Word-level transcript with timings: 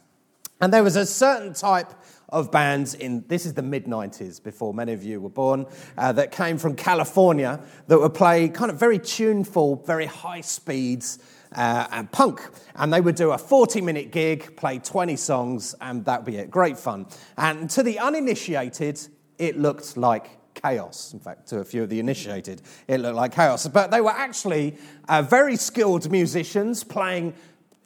And 0.59 0.71
there 0.71 0.83
was 0.83 0.95
a 0.95 1.05
certain 1.05 1.53
type 1.53 1.91
of 2.31 2.51
bands 2.51 2.93
in 2.93 3.23
this 3.27 3.45
is 3.45 3.53
the 3.53 3.61
mid 3.61 3.85
90s 3.85 4.41
before 4.41 4.73
many 4.73 4.93
of 4.93 5.03
you 5.03 5.19
were 5.19 5.29
born 5.29 5.65
uh, 5.97 6.11
that 6.11 6.31
came 6.31 6.57
from 6.57 6.75
california 6.75 7.59
that 7.87 7.99
would 7.99 8.13
play 8.13 8.47
kind 8.47 8.71
of 8.71 8.79
very 8.79 8.99
tuneful 8.99 9.75
very 9.85 10.05
high 10.05 10.41
speeds 10.41 11.19
uh, 11.53 11.87
and 11.91 12.11
punk 12.11 12.41
and 12.75 12.93
they 12.93 13.01
would 13.01 13.15
do 13.15 13.31
a 13.31 13.37
40 13.37 13.81
minute 13.81 14.11
gig 14.11 14.55
play 14.55 14.79
20 14.79 15.15
songs 15.17 15.75
and 15.81 16.05
that 16.05 16.21
would 16.21 16.31
be 16.31 16.37
it 16.37 16.49
great 16.49 16.77
fun 16.77 17.05
and 17.37 17.69
to 17.69 17.83
the 17.83 17.99
uninitiated 17.99 18.99
it 19.37 19.57
looked 19.57 19.97
like 19.97 20.41
chaos. 20.53 21.13
In 21.13 21.19
fact, 21.19 21.47
to 21.47 21.59
a 21.59 21.63
few 21.63 21.83
of 21.83 21.89
the 21.89 21.99
initiated, 21.99 22.61
it 22.87 22.99
looked 22.99 23.15
like 23.15 23.33
chaos. 23.33 23.67
But 23.67 23.91
they 23.91 24.01
were 24.01 24.11
actually 24.11 24.77
uh, 25.07 25.21
very 25.21 25.55
skilled 25.55 26.11
musicians 26.11 26.83
playing 26.83 27.33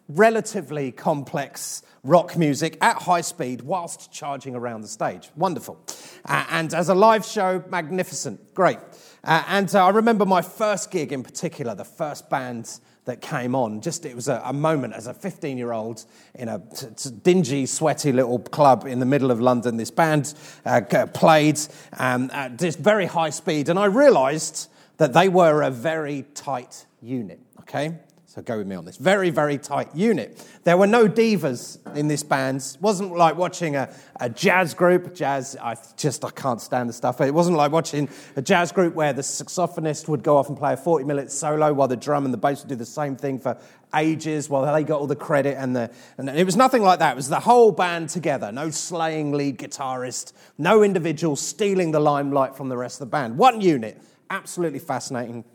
relatively 0.08 0.92
complex 0.92 1.82
rock 2.04 2.38
music 2.38 2.78
at 2.82 3.02
high 3.02 3.22
speed 3.22 3.62
whilst 3.62 4.12
charging 4.12 4.56
around 4.56 4.82
the 4.82 4.88
stage. 4.88 5.30
Wonderful. 5.36 5.80
Uh, 6.24 6.46
and 6.52 6.74
as 6.74 6.90
a 6.90 6.96
live 6.96 7.26
show, 7.26 7.64
magnificent. 7.70 8.54
Great. 8.54 8.78
Uh, 9.24 9.44
and 9.48 9.74
uh, 9.74 9.86
I 9.86 9.90
remember 9.90 10.26
my 10.26 10.42
first 10.42 10.92
gig 10.92 11.12
in 11.12 11.24
particular, 11.24 11.74
the 11.74 11.86
first 11.86 12.30
band 12.30 12.80
that 13.06 13.22
came 13.22 13.56
on. 13.56 13.82
Just 13.82 14.06
it 14.06 14.16
was 14.16 14.28
a, 14.28 14.42
a 14.46 14.54
moment 14.54 14.94
as 14.94 15.08
a 15.08 15.14
15 15.14 15.58
year 15.58 15.72
old 15.72 16.06
in 16.36 16.50
a 16.50 16.60
t- 16.60 16.88
t- 16.96 17.10
dingy, 17.24 17.66
sweaty 17.66 18.12
little 18.12 18.40
club 18.40 18.86
in 18.86 19.00
the 19.00 19.06
middle 19.06 19.32
of 19.32 19.40
London. 19.40 19.78
This 19.78 19.92
band 19.92 20.34
uh, 20.66 20.82
played 21.14 21.60
um, 21.98 22.30
at 22.34 22.58
this 22.58 22.76
very 22.76 23.06
high 23.06 23.30
speed, 23.30 23.70
and 23.70 23.80
I 23.80 23.86
realised 23.86 24.70
that 24.98 25.14
they 25.14 25.30
were 25.30 25.62
a 25.62 25.72
very 25.72 26.26
tight 26.34 26.86
unit. 27.02 27.40
Okay, 27.62 27.98
so 28.28 28.42
go 28.42 28.58
with 28.58 28.68
me 28.68 28.76
on 28.76 28.84
this. 28.84 28.98
Very, 28.98 29.30
very 29.30 29.58
tight 29.58 29.96
unit. 29.96 30.44
There 30.64 30.76
were 30.76 30.88
no 30.88 31.08
divas 31.08 31.78
in 31.96 32.08
this 32.08 32.24
band. 32.24 32.58
It 32.58 32.82
wasn't 32.82 33.16
like 33.16 33.38
watching 33.38 33.76
a, 33.76 33.94
a 34.20 34.30
jazz 34.30 34.74
group. 34.74 35.14
Jazz, 35.16 35.56
I 35.62 35.78
just 35.96 36.26
I 36.26 36.32
can't 36.32 36.60
stand 36.60 36.90
the 36.90 36.94
stuff. 36.94 37.22
It 37.22 37.34
wasn't 37.34 37.56
like 37.56 37.72
watching 37.72 38.10
a 38.36 38.42
jazz 38.42 38.72
group 38.72 38.96
where 38.96 39.14
the 39.14 39.22
saxophonist 39.22 40.10
would 40.10 40.24
go 40.24 40.38
off 40.38 40.50
and 40.50 40.58
play 40.58 40.74
a 40.74 40.78
40 40.78 41.06
minute 41.06 41.32
solo 41.32 41.72
while 41.72 41.88
the 41.88 41.96
drum 41.96 42.26
and 42.26 42.34
the 42.34 42.38
bass 42.38 42.62
would 42.62 42.70
do 42.70 42.76
the 42.76 42.86
same 42.86 43.16
thing 43.16 43.40
for 43.40 43.58
ages 43.96 44.50
while 44.50 44.74
they 44.74 44.84
got 44.84 45.00
all 45.00 45.08
the 45.08 45.16
credit 45.16 45.56
and 45.58 45.76
the 45.76 45.90
and 46.18 46.28
it 46.30 46.46
was 46.46 46.58
nothing 46.58 46.82
like 46.82 47.00
that. 47.00 47.14
It 47.14 47.16
was 47.16 47.30
the 47.30 47.40
whole 47.40 47.72
band 47.72 48.10
together. 48.10 48.52
No 48.52 48.70
slaying 48.70 49.32
lead 49.34 49.60
guitarist, 49.60 50.34
no 50.58 50.84
individual 50.84 51.36
stealing 51.36 51.92
the 51.92 52.02
limelight 52.02 52.58
from 52.58 52.70
the 52.70 52.78
rest 52.78 52.96
of 52.96 53.08
the 53.08 53.12
band. 53.12 53.38
One 53.38 53.62
unit. 53.62 54.02
Absolutely 54.30 54.80
fascinating. 54.80 55.46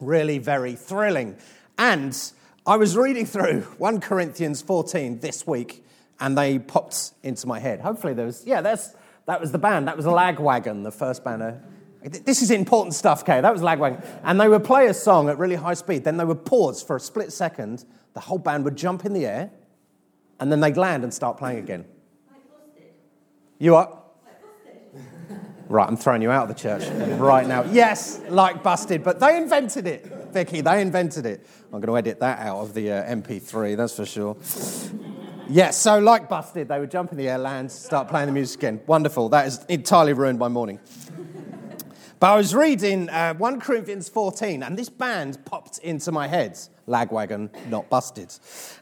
Really 0.00 0.38
very 0.38 0.76
thrilling. 0.76 1.36
And 1.78 2.16
I 2.66 2.76
was 2.76 2.96
reading 2.96 3.26
through 3.26 3.62
1 3.78 4.00
Corinthians 4.00 4.62
14 4.62 5.18
this 5.20 5.46
week, 5.46 5.84
and 6.20 6.36
they 6.38 6.58
popped 6.58 7.12
into 7.22 7.46
my 7.46 7.58
head. 7.58 7.80
Hopefully, 7.80 8.14
there 8.14 8.26
was, 8.26 8.44
yeah, 8.46 8.60
that's, 8.60 8.94
that 9.26 9.40
was 9.40 9.52
the 9.52 9.58
band. 9.58 9.88
That 9.88 9.96
was 9.96 10.06
Lagwagon, 10.06 10.84
the 10.84 10.92
first 10.92 11.24
banner. 11.24 11.62
Uh, 12.04 12.10
this 12.24 12.42
is 12.42 12.50
important 12.50 12.94
stuff, 12.94 13.24
Kay. 13.24 13.40
That 13.40 13.52
was 13.52 13.62
Lagwagon. 13.62 14.04
And 14.22 14.40
they 14.40 14.48
would 14.48 14.64
play 14.64 14.86
a 14.86 14.94
song 14.94 15.28
at 15.28 15.38
really 15.38 15.56
high 15.56 15.74
speed. 15.74 16.04
Then 16.04 16.16
they 16.16 16.24
would 16.24 16.44
pause 16.44 16.82
for 16.82 16.96
a 16.96 17.00
split 17.00 17.32
second. 17.32 17.84
The 18.14 18.20
whole 18.20 18.38
band 18.38 18.64
would 18.64 18.76
jump 18.76 19.04
in 19.04 19.12
the 19.12 19.26
air, 19.26 19.50
and 20.38 20.52
then 20.52 20.60
they'd 20.60 20.76
land 20.76 21.02
and 21.02 21.12
start 21.12 21.38
playing 21.38 21.58
again. 21.58 21.84
You 23.58 23.76
are? 23.76 24.02
Right, 25.68 25.88
I'm 25.88 25.96
throwing 25.96 26.20
you 26.20 26.30
out 26.30 26.50
of 26.50 26.54
the 26.54 26.60
church 26.62 26.86
right 27.18 27.46
now. 27.46 27.64
Yes, 27.64 28.20
like 28.28 28.62
busted, 28.62 29.02
but 29.02 29.20
they 29.20 29.38
invented 29.38 29.86
it, 29.86 30.21
Vicky. 30.32 30.60
They 30.60 30.80
invented 30.80 31.26
it. 31.26 31.46
I'm 31.72 31.80
going 31.80 31.86
to 31.86 31.96
edit 31.96 32.20
that 32.20 32.40
out 32.40 32.58
of 32.58 32.74
the 32.74 32.92
uh, 32.92 33.14
MP3, 33.14 33.76
that's 33.76 33.96
for 33.96 34.06
sure. 34.06 34.36
Yes, 35.48 35.76
so 35.76 35.98
like 35.98 36.28
busted, 36.28 36.68
they 36.68 36.78
would 36.78 36.90
jump 36.90 37.12
in 37.12 37.18
the 37.18 37.28
air, 37.28 37.38
land, 37.38 37.70
start 37.70 38.08
playing 38.08 38.26
the 38.26 38.32
music 38.32 38.60
again. 38.60 38.80
Wonderful. 38.86 39.28
That 39.28 39.44
has 39.44 39.64
entirely 39.68 40.12
ruined 40.12 40.38
my 40.38 40.48
morning. 40.48 40.78
But 42.22 42.34
I 42.34 42.36
was 42.36 42.54
reading 42.54 43.08
uh, 43.08 43.34
1 43.34 43.60
Corinthians 43.60 44.08
14, 44.08 44.62
and 44.62 44.78
this 44.78 44.88
band 44.88 45.44
popped 45.44 45.78
into 45.78 46.12
my 46.12 46.28
head 46.28 46.56
Lagwagon, 46.86 47.50
not 47.68 47.90
busted. 47.90 48.32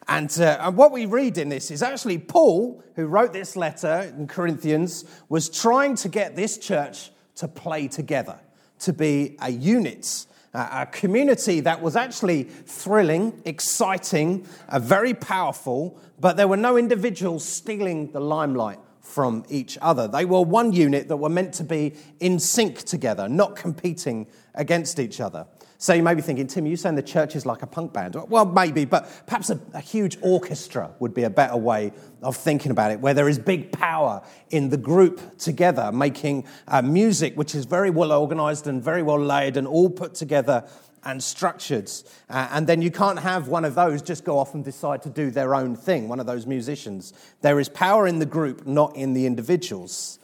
And, 0.08 0.30
uh, 0.38 0.58
and 0.60 0.76
what 0.76 0.92
we 0.92 1.06
read 1.06 1.38
in 1.38 1.48
this 1.48 1.70
is 1.70 1.82
actually 1.82 2.18
Paul, 2.18 2.82
who 2.96 3.06
wrote 3.06 3.32
this 3.32 3.56
letter 3.56 4.12
in 4.16 4.26
Corinthians, 4.26 5.04
was 5.28 5.48
trying 5.48 5.96
to 5.96 6.08
get 6.08 6.36
this 6.36 6.58
church 6.58 7.10
to 7.36 7.48
play 7.48 7.88
together, 7.88 8.38
to 8.80 8.92
be 8.92 9.36
a 9.40 9.50
unit. 9.50 10.26
A 10.52 10.86
community 10.86 11.60
that 11.60 11.80
was 11.80 11.94
actually 11.96 12.44
thrilling, 12.44 13.40
exciting, 13.44 14.46
uh, 14.68 14.78
very 14.78 15.14
powerful, 15.14 15.98
but 16.18 16.36
there 16.36 16.48
were 16.48 16.56
no 16.56 16.76
individuals 16.76 17.44
stealing 17.44 18.10
the 18.12 18.20
limelight 18.20 18.78
from 19.00 19.44
each 19.48 19.78
other. 19.80 20.08
They 20.08 20.24
were 20.24 20.42
one 20.42 20.72
unit 20.72 21.08
that 21.08 21.16
were 21.16 21.28
meant 21.28 21.54
to 21.54 21.64
be 21.64 21.94
in 22.20 22.38
sync 22.38 22.78
together, 22.78 23.28
not 23.28 23.56
competing 23.56 24.26
against 24.54 24.98
each 24.98 25.20
other. 25.20 25.46
So 25.80 25.94
you 25.94 26.02
may 26.02 26.12
be 26.12 26.20
thinking, 26.20 26.46
Tim, 26.46 26.66
you 26.66 26.76
saying 26.76 26.96
the 26.96 27.02
church 27.02 27.34
is 27.34 27.46
like 27.46 27.62
a 27.62 27.66
punk 27.66 27.94
band? 27.94 28.14
Well, 28.28 28.44
maybe, 28.44 28.84
but 28.84 29.10
perhaps 29.24 29.48
a, 29.48 29.58
a, 29.72 29.80
huge 29.80 30.18
orchestra 30.20 30.90
would 30.98 31.14
be 31.14 31.22
a 31.22 31.30
better 31.30 31.56
way 31.56 31.92
of 32.20 32.36
thinking 32.36 32.70
about 32.70 32.90
it, 32.90 33.00
where 33.00 33.14
there 33.14 33.30
is 33.30 33.38
big 33.38 33.72
power 33.72 34.22
in 34.50 34.68
the 34.68 34.76
group 34.76 35.38
together, 35.38 35.90
making 35.90 36.44
uh, 36.68 36.82
music 36.82 37.34
which 37.34 37.54
is 37.54 37.64
very 37.64 37.88
well 37.88 38.12
organized 38.12 38.66
and 38.66 38.84
very 38.84 39.02
well 39.02 39.18
laid 39.18 39.56
and 39.56 39.66
all 39.66 39.88
put 39.88 40.12
together 40.12 40.68
and 41.04 41.22
structured. 41.22 41.90
Uh, 42.28 42.46
and 42.52 42.66
then 42.66 42.82
you 42.82 42.90
can't 42.90 43.20
have 43.20 43.48
one 43.48 43.64
of 43.64 43.74
those 43.74 44.02
just 44.02 44.22
go 44.22 44.38
off 44.38 44.52
and 44.52 44.62
decide 44.62 45.00
to 45.00 45.08
do 45.08 45.30
their 45.30 45.54
own 45.54 45.74
thing, 45.74 46.08
one 46.08 46.20
of 46.20 46.26
those 46.26 46.44
musicians. 46.46 47.14
There 47.40 47.58
is 47.58 47.70
power 47.70 48.06
in 48.06 48.18
the 48.18 48.26
group, 48.26 48.66
not 48.66 48.94
in 48.96 49.14
the 49.14 49.24
individuals. 49.24 50.18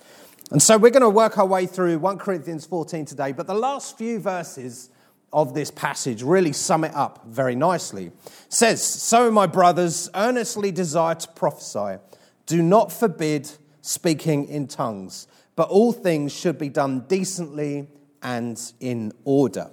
And 0.50 0.62
so 0.62 0.76
we're 0.76 0.90
going 0.90 1.00
to 1.00 1.08
work 1.08 1.38
our 1.38 1.46
way 1.46 1.64
through 1.64 1.98
1 1.98 2.18
Corinthians 2.18 2.66
14 2.66 3.06
today, 3.06 3.32
but 3.32 3.46
the 3.46 3.54
last 3.54 3.96
few 3.96 4.20
verses 4.20 4.90
of 5.32 5.54
this 5.54 5.70
passage 5.70 6.22
really 6.22 6.52
sum 6.52 6.84
it 6.84 6.94
up 6.94 7.26
very 7.26 7.54
nicely. 7.54 8.06
It 8.06 8.12
says, 8.48 8.82
So, 8.82 9.30
my 9.30 9.46
brothers, 9.46 10.08
earnestly 10.14 10.70
desire 10.70 11.14
to 11.14 11.28
prophesy. 11.28 12.00
Do 12.46 12.62
not 12.62 12.92
forbid 12.92 13.50
speaking 13.82 14.48
in 14.48 14.68
tongues, 14.68 15.26
but 15.56 15.68
all 15.68 15.92
things 15.92 16.32
should 16.32 16.58
be 16.58 16.68
done 16.68 17.00
decently 17.08 17.88
and 18.22 18.60
in 18.80 19.12
order. 19.24 19.70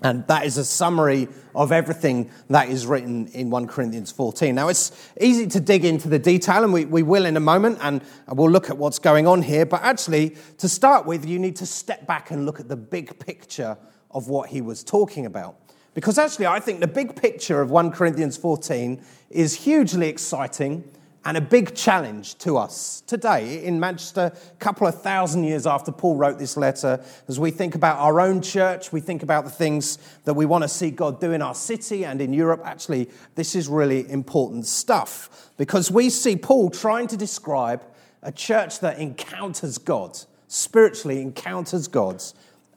And 0.00 0.26
that 0.28 0.46
is 0.46 0.56
a 0.58 0.64
summary 0.64 1.26
of 1.56 1.72
everything 1.72 2.30
that 2.48 2.68
is 2.68 2.86
written 2.86 3.26
in 3.28 3.50
1 3.50 3.66
Corinthians 3.66 4.12
14. 4.12 4.54
Now, 4.54 4.68
it's 4.68 4.92
easy 5.20 5.48
to 5.48 5.60
dig 5.60 5.84
into 5.84 6.08
the 6.08 6.20
detail, 6.20 6.62
and 6.62 6.72
we, 6.72 6.84
we 6.84 7.02
will 7.02 7.26
in 7.26 7.36
a 7.36 7.40
moment, 7.40 7.78
and 7.80 8.00
we'll 8.28 8.50
look 8.50 8.70
at 8.70 8.78
what's 8.78 9.00
going 9.00 9.26
on 9.26 9.42
here. 9.42 9.66
But 9.66 9.82
actually, 9.82 10.36
to 10.58 10.68
start 10.68 11.04
with, 11.04 11.26
you 11.26 11.38
need 11.40 11.56
to 11.56 11.66
step 11.66 12.06
back 12.06 12.30
and 12.30 12.46
look 12.46 12.60
at 12.60 12.68
the 12.68 12.76
big 12.76 13.18
picture 13.18 13.76
of 14.10 14.28
what 14.28 14.50
he 14.50 14.60
was 14.60 14.82
talking 14.82 15.26
about. 15.26 15.56
Because 15.94 16.18
actually, 16.18 16.46
I 16.46 16.60
think 16.60 16.80
the 16.80 16.86
big 16.86 17.16
picture 17.16 17.60
of 17.60 17.70
1 17.70 17.90
Corinthians 17.92 18.36
14 18.36 19.02
is 19.30 19.54
hugely 19.54 20.08
exciting 20.08 20.84
and 21.24 21.36
a 21.36 21.40
big 21.40 21.74
challenge 21.74 22.38
to 22.38 22.56
us 22.56 23.02
today 23.06 23.64
in 23.64 23.78
Manchester, 23.78 24.32
a 24.34 24.56
couple 24.56 24.86
of 24.86 25.02
thousand 25.02 25.44
years 25.44 25.66
after 25.66 25.92
Paul 25.92 26.16
wrote 26.16 26.38
this 26.38 26.56
letter. 26.56 27.04
As 27.26 27.38
we 27.38 27.50
think 27.50 27.74
about 27.74 27.98
our 27.98 28.20
own 28.20 28.40
church, 28.40 28.92
we 28.92 29.00
think 29.00 29.22
about 29.22 29.44
the 29.44 29.50
things 29.50 29.98
that 30.24 30.34
we 30.34 30.46
want 30.46 30.62
to 30.62 30.68
see 30.68 30.90
God 30.90 31.20
do 31.20 31.32
in 31.32 31.42
our 31.42 31.54
city 31.54 32.04
and 32.04 32.20
in 32.20 32.32
Europe. 32.32 32.62
Actually, 32.64 33.10
this 33.34 33.54
is 33.54 33.68
really 33.68 34.10
important 34.10 34.66
stuff 34.66 35.50
because 35.56 35.90
we 35.90 36.08
see 36.08 36.36
Paul 36.36 36.70
trying 36.70 37.08
to 37.08 37.16
describe 37.16 37.82
a 38.22 38.32
church 38.32 38.80
that 38.80 38.98
encounters 38.98 39.78
God, 39.78 40.18
spiritually 40.46 41.20
encounters 41.20 41.88
God, 41.88 42.22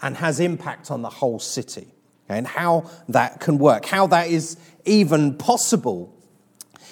and 0.02 0.18
has 0.18 0.40
impact 0.40 0.92
on 0.92 1.02
the 1.02 1.10
whole 1.10 1.40
city. 1.40 1.94
and 2.38 2.48
how 2.48 2.90
that 3.10 3.40
can 3.40 3.58
work, 3.58 3.86
how 3.86 4.08
that 4.08 4.30
is 4.30 4.58
even 4.86 5.36
possible. 5.38 6.16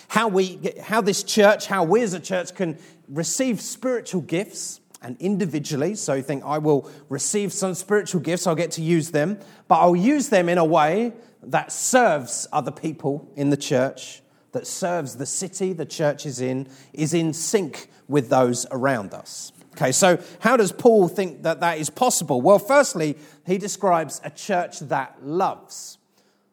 How, 0.10 0.28
we, 0.28 0.60
how 0.82 1.02
this 1.02 1.24
church, 1.24 1.68
how 1.68 1.84
we 1.84 2.02
as 2.02 2.14
a 2.14 2.20
church 2.20 2.56
can 2.56 2.78
receive 3.08 3.62
spiritual 3.62 4.22
gifts 4.22 4.82
and 5.02 5.16
individually. 5.20 5.96
So 5.96 6.16
you 6.16 6.24
think, 6.24 6.44
I 6.44 6.58
will 6.58 6.90
receive 7.10 7.54
some 7.54 7.74
spiritual 7.74 8.22
gifts, 8.22 8.48
I'll 8.48 8.56
get 8.56 8.72
to 8.72 8.82
use 8.82 9.12
them, 9.12 9.40
but 9.68 9.76
I'll 9.76 9.96
use 9.96 10.30
them 10.30 10.50
in 10.50 10.58
a 10.58 10.66
way 10.66 11.14
that 11.44 11.72
serves 11.72 12.48
other 12.52 12.72
people 12.72 13.32
in 13.36 13.50
the 13.50 13.58
church, 13.58 14.22
that 14.52 14.68
serves 14.68 15.16
the 15.16 15.26
city 15.26 15.74
the 15.74 15.86
church 15.86 16.26
is 16.26 16.42
in, 16.42 16.68
is 16.92 17.14
in 17.14 17.34
sync 17.34 17.90
with 18.08 18.30
those 18.30 18.66
around 18.72 19.14
us. 19.14 19.54
Okay, 19.76 19.92
so 19.92 20.22
how 20.40 20.58
does 20.58 20.72
Paul 20.72 21.08
think 21.08 21.44
that 21.44 21.60
that 21.62 21.78
is 21.78 21.90
possible? 21.90 22.42
Well, 22.42 22.60
firstly, 22.60 23.18
he 23.46 23.58
describes 23.58 24.20
a 24.24 24.30
church 24.30 24.80
that 24.82 25.16
loves. 25.24 25.98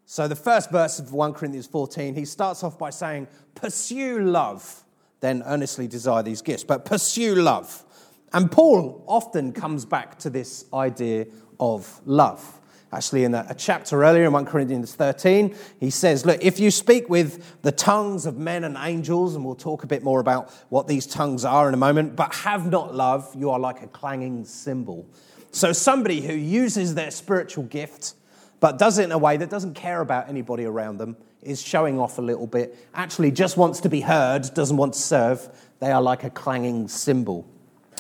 So 0.05 0.29
the 0.29 0.37
first 0.37 0.71
verse 0.71 0.99
of 0.99 1.13
1 1.13 1.35
Corinthians 1.35 1.67
14, 1.67 2.15
he 2.15 2.25
starts 2.25 2.63
off 2.63 2.79
by 2.79 2.91
saying, 2.91 3.27
Pursue 3.55 4.21
love, 4.21 4.85
then 5.21 5.43
earnestly 5.47 5.89
desire 5.89 6.23
these 6.23 6.43
gifts. 6.43 6.63
But 6.63 6.85
pursue 6.85 7.35
love. 7.35 7.85
And 8.33 8.51
Paul 8.51 9.05
often 9.07 9.53
comes 9.53 9.85
back 9.85 10.19
to 10.21 10.31
this 10.31 10.67
idea 10.73 11.27
of 11.59 12.01
love. 12.05 12.61
Actually, 12.97 13.25
in 13.25 13.35
a, 13.35 13.55
chapter 13.59 14.03
earlier 14.03 14.25
in 14.25 14.33
1 14.33 14.47
Corinthians 14.47 14.95
13, 14.95 15.55
he 15.79 15.91
says, 15.91 16.25
Look, 16.25 16.43
if 16.43 16.59
you 16.59 16.71
speak 16.71 17.11
with 17.11 17.61
the 17.61 17.71
tongues 17.71 18.25
of 18.25 18.39
men 18.39 18.65
and 18.65 18.75
angels, 18.81 19.35
and 19.35 19.45
we'll 19.45 19.55
talk 19.55 19.85
a 19.85 19.87
bit 19.87 20.03
more 20.03 20.19
about 20.19 20.51
what 20.71 20.89
these 20.89 21.07
tongues 21.07 21.45
are 21.45 21.69
in 21.69 21.75
a 21.75 21.77
moment, 21.77 22.17
but 22.17 22.35
have 22.37 22.71
not 22.71 22.95
love, 22.95 23.31
you 23.37 23.51
are 23.51 23.59
like 23.59 23.83
a 23.83 23.87
clanging 23.87 24.47
cymbal. 24.47 25.07
So, 25.51 25.75
somebody 25.75 26.23
who 26.23 26.33
uses 26.33 26.95
their 26.95 27.11
spiritual 27.11 27.65
gift, 27.65 28.15
but 28.61 28.79
does 28.79 28.97
it 28.97 29.05
in 29.05 29.13
a 29.13 29.19
way 29.19 29.37
that 29.37 29.51
doesn't 29.51 29.75
care 29.75 30.01
about 30.01 30.31
anybody 30.31 30.65
around 30.65 30.97
them, 30.97 31.19
is 31.43 31.61
showing 31.61 32.01
off 32.01 32.17
a 32.17 32.23
little 32.23 32.47
bit, 32.47 32.79
actually 32.95 33.31
just 33.31 33.59
wants 33.59 33.81
to 33.81 33.91
be 33.91 34.01
heard, 34.01 34.55
doesn't 34.55 34.79
want 34.79 34.95
to 34.95 35.01
serve, 35.01 35.47
they 35.81 35.93
are 35.93 36.01
like 36.01 36.25
a 36.25 36.31
clanging 36.31 36.89
cymbal. 36.89 37.47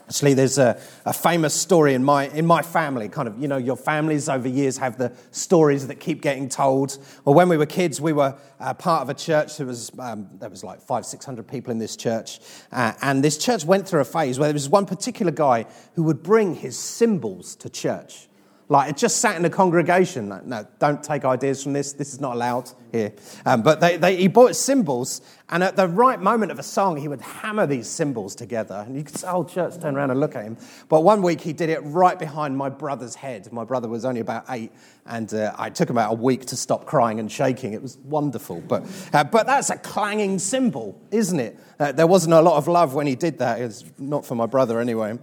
Actually, 0.08 0.34
there's 0.34 0.58
a, 0.58 0.80
a, 1.04 1.12
famous 1.12 1.52
story 1.52 1.94
in 1.94 2.04
my, 2.04 2.28
in 2.28 2.46
my 2.46 2.62
family. 2.62 3.08
Kind 3.08 3.26
of, 3.26 3.40
you 3.40 3.48
know, 3.48 3.56
your 3.56 3.76
families 3.76 4.28
over 4.28 4.46
years 4.46 4.78
have 4.78 4.98
the 4.98 5.12
stories 5.32 5.88
that 5.88 5.96
keep 5.96 6.22
getting 6.22 6.48
told. 6.48 6.98
Well, 7.24 7.34
when 7.34 7.48
we 7.48 7.56
were 7.56 7.66
kids, 7.66 8.00
we 8.00 8.12
were 8.12 8.36
uh, 8.60 8.74
part 8.74 9.02
of 9.02 9.08
a 9.08 9.14
church. 9.14 9.56
There 9.56 9.66
was, 9.66 9.90
um, 9.98 10.28
there 10.34 10.48
was 10.48 10.62
like 10.62 10.80
five, 10.80 11.04
six 11.04 11.24
hundred 11.24 11.48
people 11.48 11.72
in 11.72 11.78
this 11.78 11.96
church. 11.96 12.38
Uh, 12.70 12.92
and 13.02 13.24
this 13.24 13.36
church 13.36 13.64
went 13.64 13.88
through 13.88 14.00
a 14.00 14.04
phase 14.04 14.38
where 14.38 14.46
there 14.46 14.54
was 14.54 14.68
one 14.68 14.86
particular 14.86 15.32
guy 15.32 15.66
who 15.94 16.04
would 16.04 16.22
bring 16.22 16.54
his 16.54 16.78
cymbals 16.78 17.56
to 17.56 17.68
church. 17.68 18.25
Like 18.68 18.90
it 18.90 18.96
just 18.96 19.18
sat 19.18 19.36
in 19.36 19.42
the 19.42 19.50
congregation. 19.50 20.28
Like, 20.28 20.44
No, 20.44 20.66
don't 20.80 21.02
take 21.02 21.24
ideas 21.24 21.62
from 21.62 21.72
this. 21.72 21.92
This 21.92 22.12
is 22.12 22.20
not 22.20 22.34
allowed 22.34 22.70
here. 22.90 23.12
Um, 23.44 23.62
but 23.62 23.80
they, 23.80 23.96
they, 23.96 24.16
he 24.16 24.26
bought 24.26 24.56
cymbals, 24.56 25.20
and 25.48 25.62
at 25.62 25.76
the 25.76 25.86
right 25.86 26.20
moment 26.20 26.50
of 26.50 26.58
a 26.58 26.64
song, 26.64 26.96
he 26.96 27.06
would 27.06 27.20
hammer 27.20 27.66
these 27.66 27.88
cymbals 27.88 28.34
together. 28.34 28.82
And 28.84 28.96
you 28.96 29.04
could 29.04 29.16
see 29.16 29.22
the 29.22 29.30
whole 29.30 29.44
church 29.44 29.80
turn 29.80 29.96
around 29.96 30.10
and 30.10 30.18
look 30.18 30.34
at 30.34 30.44
him. 30.44 30.56
But 30.88 31.04
one 31.04 31.22
week, 31.22 31.40
he 31.40 31.52
did 31.52 31.70
it 31.70 31.78
right 31.84 32.18
behind 32.18 32.56
my 32.56 32.68
brother's 32.68 33.14
head. 33.14 33.52
My 33.52 33.62
brother 33.62 33.88
was 33.88 34.04
only 34.04 34.20
about 34.20 34.46
eight, 34.48 34.72
and 35.06 35.32
uh, 35.32 35.54
I 35.56 35.70
took 35.70 35.90
about 35.90 36.12
a 36.12 36.16
week 36.16 36.46
to 36.46 36.56
stop 36.56 36.86
crying 36.86 37.20
and 37.20 37.30
shaking. 37.30 37.72
It 37.72 37.82
was 37.82 37.98
wonderful. 37.98 38.62
But, 38.62 38.84
uh, 39.12 39.22
but 39.22 39.46
that's 39.46 39.70
a 39.70 39.76
clanging 39.76 40.40
cymbal, 40.40 41.00
isn't 41.12 41.38
it? 41.38 41.56
Uh, 41.78 41.92
there 41.92 42.08
wasn't 42.08 42.34
a 42.34 42.40
lot 42.40 42.56
of 42.56 42.66
love 42.66 42.94
when 42.94 43.06
he 43.06 43.14
did 43.14 43.38
that. 43.38 43.60
It 43.60 43.64
was 43.64 43.84
not 43.96 44.26
for 44.26 44.34
my 44.34 44.46
brother 44.46 44.80
anyway. 44.80 45.18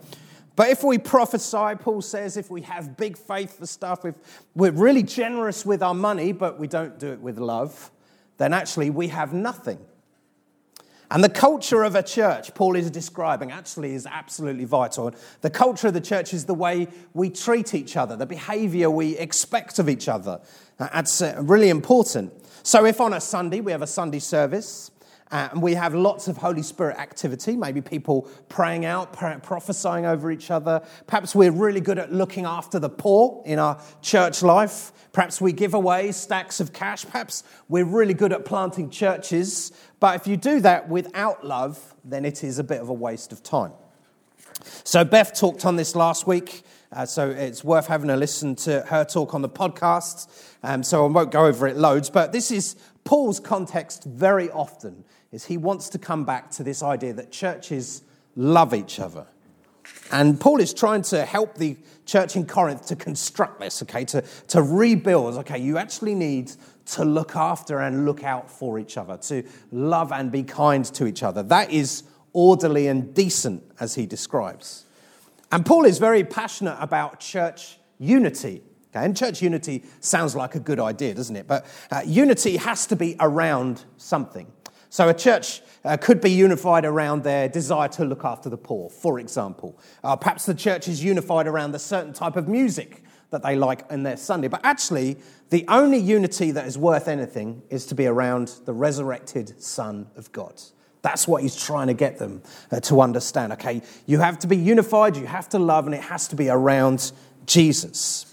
But 0.56 0.70
if 0.70 0.84
we 0.84 0.98
prophesy, 0.98 1.76
Paul 1.80 2.02
says, 2.02 2.38
if 2.38 2.52
we 2.52 2.62
have 2.62 2.96
big 2.96 3.18
faith 3.18 3.58
for 3.58 3.66
stuff, 3.66 4.06
if 4.06 4.16
we're 4.54 4.72
really 4.72 5.04
generous 5.04 5.66
with 5.66 5.82
our 5.82 5.96
money, 5.96 6.32
but 6.32 6.60
we 6.60 6.68
don't 6.68 7.00
do 7.00 7.12
it 7.12 7.20
with 7.20 7.40
love, 7.40 7.92
then 8.38 8.54
actually 8.54 8.90
we 8.90 9.08
have 9.08 9.34
nothing. 9.34 9.80
And 11.10 11.24
the 11.24 11.30
culture 11.30 11.84
of 11.84 11.96
a 11.96 12.02
church, 12.02 12.56
Paul 12.56 12.76
is 12.76 12.90
describing, 12.90 13.52
actually 13.52 13.94
is 13.94 14.08
absolutely 14.08 14.66
vital. 14.66 15.12
The 15.42 15.50
culture 15.50 15.88
of 15.88 15.94
the 15.94 16.02
church 16.02 16.34
is 16.34 16.46
the 16.46 16.56
way 16.56 16.88
we 17.14 17.30
treat 17.30 17.76
each 17.76 17.96
other, 17.96 18.16
the 18.16 18.26
behavior 18.26 18.90
we 18.90 19.18
expect 19.18 19.78
of 19.78 19.90
each 19.90 20.08
other. 20.08 20.42
That's 20.78 21.22
uh, 21.22 21.40
really 21.44 21.70
important. 21.70 22.34
So, 22.64 22.86
if 22.86 23.00
on 23.00 23.14
a 23.14 23.22
Sunday 23.22 23.60
we 23.60 23.72
have 23.72 23.84
a 23.84 23.88
Sunday 23.88 24.20
service, 24.20 24.90
uh, 25.34 25.50
and 25.52 25.64
we 25.64 25.74
have 25.74 25.96
lots 25.96 26.28
of 26.28 26.38
Holy 26.38 26.62
Spirit 26.62 26.96
activity, 26.98 27.58
maybe 27.58 27.82
people 27.82 28.30
praying 28.50 28.86
out, 28.86 29.12
prophesying 29.12 30.06
over 30.06 30.30
each 30.30 30.52
other. 30.52 30.80
Perhaps 31.08 31.34
we're 31.34 31.52
really 31.52 31.82
good 31.82 31.98
at 31.98 32.14
looking 32.14 32.46
after 32.46 32.78
the 32.78 32.88
poor 32.88 33.42
in 33.44 33.58
our 33.58 33.82
church 34.04 34.44
life. 34.44 34.92
Perhaps 35.12 35.42
we 35.42 35.52
give 35.52 35.74
away 35.74 36.12
stacks 36.12 36.60
of 36.60 36.72
cash. 36.72 37.04
Perhaps 37.04 37.44
we're 37.68 37.84
really 37.84 38.14
good 38.14 38.32
at 38.32 38.46
planting 38.46 38.92
churches. 38.92 39.72
But 40.00 40.18
if 40.18 40.28
you 40.28 40.38
do 40.38 40.60
that 40.60 40.88
without 40.88 41.44
love, 41.44 41.96
then 42.06 42.26
it 42.26 42.44
is 42.44 42.60
a 42.60 42.64
bit 42.64 42.80
of 42.80 42.90
a 42.90 42.94
waste 42.94 43.32
of 43.32 43.42
time. 43.42 43.72
So, 44.84 45.04
Beth 45.04 45.34
talked 45.34 45.66
on 45.66 45.78
this 45.78 45.96
last 45.96 46.28
week. 46.28 46.64
Uh, 46.92 47.08
so 47.08 47.28
it's 47.28 47.64
worth 47.64 47.88
having 47.88 48.12
a 48.12 48.16
listen 48.16 48.56
to 48.56 48.82
her 48.82 49.04
talk 49.04 49.34
on 49.34 49.42
the 49.42 49.50
podcast. 49.50 50.30
Um, 50.62 50.84
so 50.84 51.08
I 51.08 51.10
won't 51.10 51.32
go 51.32 51.48
over 51.48 51.66
it 51.66 51.76
loads, 51.76 52.12
but 52.12 52.32
this 52.32 52.52
is 52.52 52.76
Paul's 53.04 53.40
context 53.40 54.04
very 54.04 54.52
often 54.52 55.04
is 55.34 55.46
he 55.46 55.58
wants 55.58 55.90
to 55.90 55.98
come 55.98 56.24
back 56.24 56.52
to 56.52 56.64
this 56.64 56.84
idea 56.84 57.12
that 57.12 57.32
churches 57.32 58.04
love 58.36 58.74
each 58.74 59.00
other. 59.00 59.26
And 60.12 60.40
Paul 60.40 60.62
is 60.62 60.74
trying 60.74 61.02
to 61.04 61.26
help 61.26 61.58
the 61.58 61.76
church 62.06 62.36
in 62.36 62.46
Corinth 62.46 62.86
to 62.86 62.96
construct 62.96 63.60
this, 63.60 63.82
okay, 63.82 64.06
to, 64.06 64.24
to 64.50 64.62
rebuild. 64.62 65.36
Okay, 65.40 65.58
you 65.58 65.78
actually 65.78 66.16
need 66.16 66.54
to 66.86 67.04
look 67.04 67.36
after 67.36 67.80
and 67.80 68.06
look 68.06 68.24
out 68.24 68.50
for 68.50 68.78
each 68.78 68.96
other, 68.96 69.18
to 69.18 69.44
love 69.72 70.12
and 70.12 70.32
be 70.32 70.44
kind 70.44 70.86
to 70.86 71.08
each 71.08 71.24
other. 71.24 71.42
That 71.42 71.72
is 71.72 72.04
orderly 72.32 72.88
and 72.88 73.14
decent, 73.14 73.64
as 73.80 73.96
he 73.96 74.06
describes. 74.06 74.86
And 75.52 75.66
Paul 75.66 75.86
is 75.86 75.98
very 75.98 76.24
passionate 76.24 76.78
about 76.80 77.20
church 77.20 77.78
unity. 78.00 78.62
Okay, 78.96 79.06
and 79.06 79.18
church 79.18 79.42
unity 79.42 79.84
sounds 80.00 80.36
like 80.36 80.56
a 80.56 80.60
good 80.60 80.80
idea, 80.80 81.16
doesn't 81.16 81.36
it? 81.36 81.48
But 81.48 81.66
uh, 81.90 82.02
unity 82.06 82.58
has 82.58 82.86
to 82.88 82.96
be 82.96 83.16
around 83.20 83.84
something. 83.98 84.48
So 84.94 85.10
a 85.10 85.14
church 85.16 85.64
uh, 85.84 85.98
could 85.98 86.22
be 86.22 86.30
unified 86.30 86.86
around 86.86 87.24
their 87.24 87.50
desire 87.50 87.88
to 87.88 88.06
look 88.06 88.24
after 88.24 88.48
the 88.48 88.58
poor, 88.58 88.92
for 88.92 89.20
example. 89.20 89.76
Uh, 90.04 90.16
perhaps 90.16 90.46
the 90.46 90.54
church 90.54 90.88
is 90.88 91.04
unified 91.04 91.48
around 91.48 91.72
the 91.72 91.80
certain 91.80 92.14
type 92.14 92.36
of 92.36 92.48
music 92.48 93.02
that 93.32 93.42
they 93.42 93.56
like 93.56 93.90
in 93.90 94.04
their 94.04 94.18
Sunday. 94.18 94.50
But 94.50 94.62
actually, 94.64 95.18
the 95.50 95.66
only 95.68 95.98
unity 95.98 96.52
that 96.52 96.68
is 96.68 96.78
worth 96.78 97.08
anything 97.08 97.64
is 97.72 97.88
to 97.88 97.96
be 97.96 98.06
around 98.06 98.54
the 98.66 98.74
resurrected 98.76 99.60
Son 99.60 100.06
of 100.16 100.32
God. 100.32 100.62
That's 101.02 101.28
what 101.28 101.42
he's 101.42 101.56
trying 101.56 101.88
to 101.88 101.96
get 101.96 102.20
them 102.20 102.44
uh, 102.72 102.80
to 102.82 103.02
understand. 103.02 103.52
Okay, 103.54 103.82
you 104.06 104.20
have 104.20 104.38
to 104.40 104.48
be 104.48 104.58
unified, 104.58 105.18
you 105.18 105.26
have 105.26 105.50
to 105.50 105.58
love, 105.58 105.88
and 105.88 105.96
it 105.96 106.04
has 106.04 106.28
to 106.28 106.36
be 106.36 106.50
around 106.50 107.14
Jesus. 107.48 108.32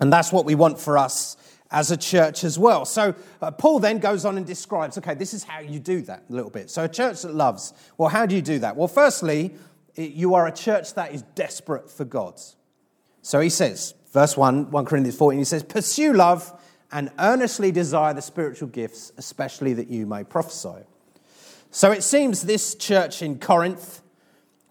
And 0.00 0.12
that's 0.12 0.32
what 0.32 0.46
we 0.46 0.56
want 0.56 0.80
for 0.80 0.98
us 0.98 1.36
as 1.72 1.90
a 1.90 1.96
church 1.96 2.44
as 2.44 2.58
well. 2.58 2.84
So 2.84 3.14
uh, 3.40 3.50
Paul 3.50 3.80
then 3.80 3.98
goes 3.98 4.24
on 4.24 4.36
and 4.36 4.46
describes 4.46 4.98
okay, 4.98 5.14
this 5.14 5.34
is 5.34 5.42
how 5.42 5.60
you 5.60 5.80
do 5.80 6.02
that 6.02 6.24
a 6.28 6.32
little 6.32 6.50
bit. 6.50 6.70
So 6.70 6.84
a 6.84 6.88
church 6.88 7.22
that 7.22 7.34
loves, 7.34 7.72
well, 7.98 8.10
how 8.10 8.26
do 8.26 8.36
you 8.36 8.42
do 8.42 8.60
that? 8.60 8.76
Well, 8.76 8.88
firstly, 8.88 9.54
you 9.96 10.34
are 10.34 10.46
a 10.46 10.52
church 10.52 10.94
that 10.94 11.12
is 11.12 11.22
desperate 11.34 11.90
for 11.90 12.04
God. 12.04 12.40
So 13.22 13.40
he 13.40 13.48
says, 13.48 13.94
verse 14.12 14.36
1, 14.36 14.70
1 14.70 14.84
Corinthians 14.84 15.16
14, 15.16 15.38
he 15.38 15.44
says, 15.44 15.62
Pursue 15.62 16.12
love 16.12 16.52
and 16.92 17.10
earnestly 17.18 17.72
desire 17.72 18.12
the 18.12 18.22
spiritual 18.22 18.68
gifts, 18.68 19.12
especially 19.16 19.72
that 19.74 19.88
you 19.88 20.06
may 20.06 20.24
prophesy. 20.24 20.84
So 21.70 21.90
it 21.90 22.02
seems 22.02 22.42
this 22.42 22.74
church 22.74 23.22
in 23.22 23.38
Corinth 23.38 24.02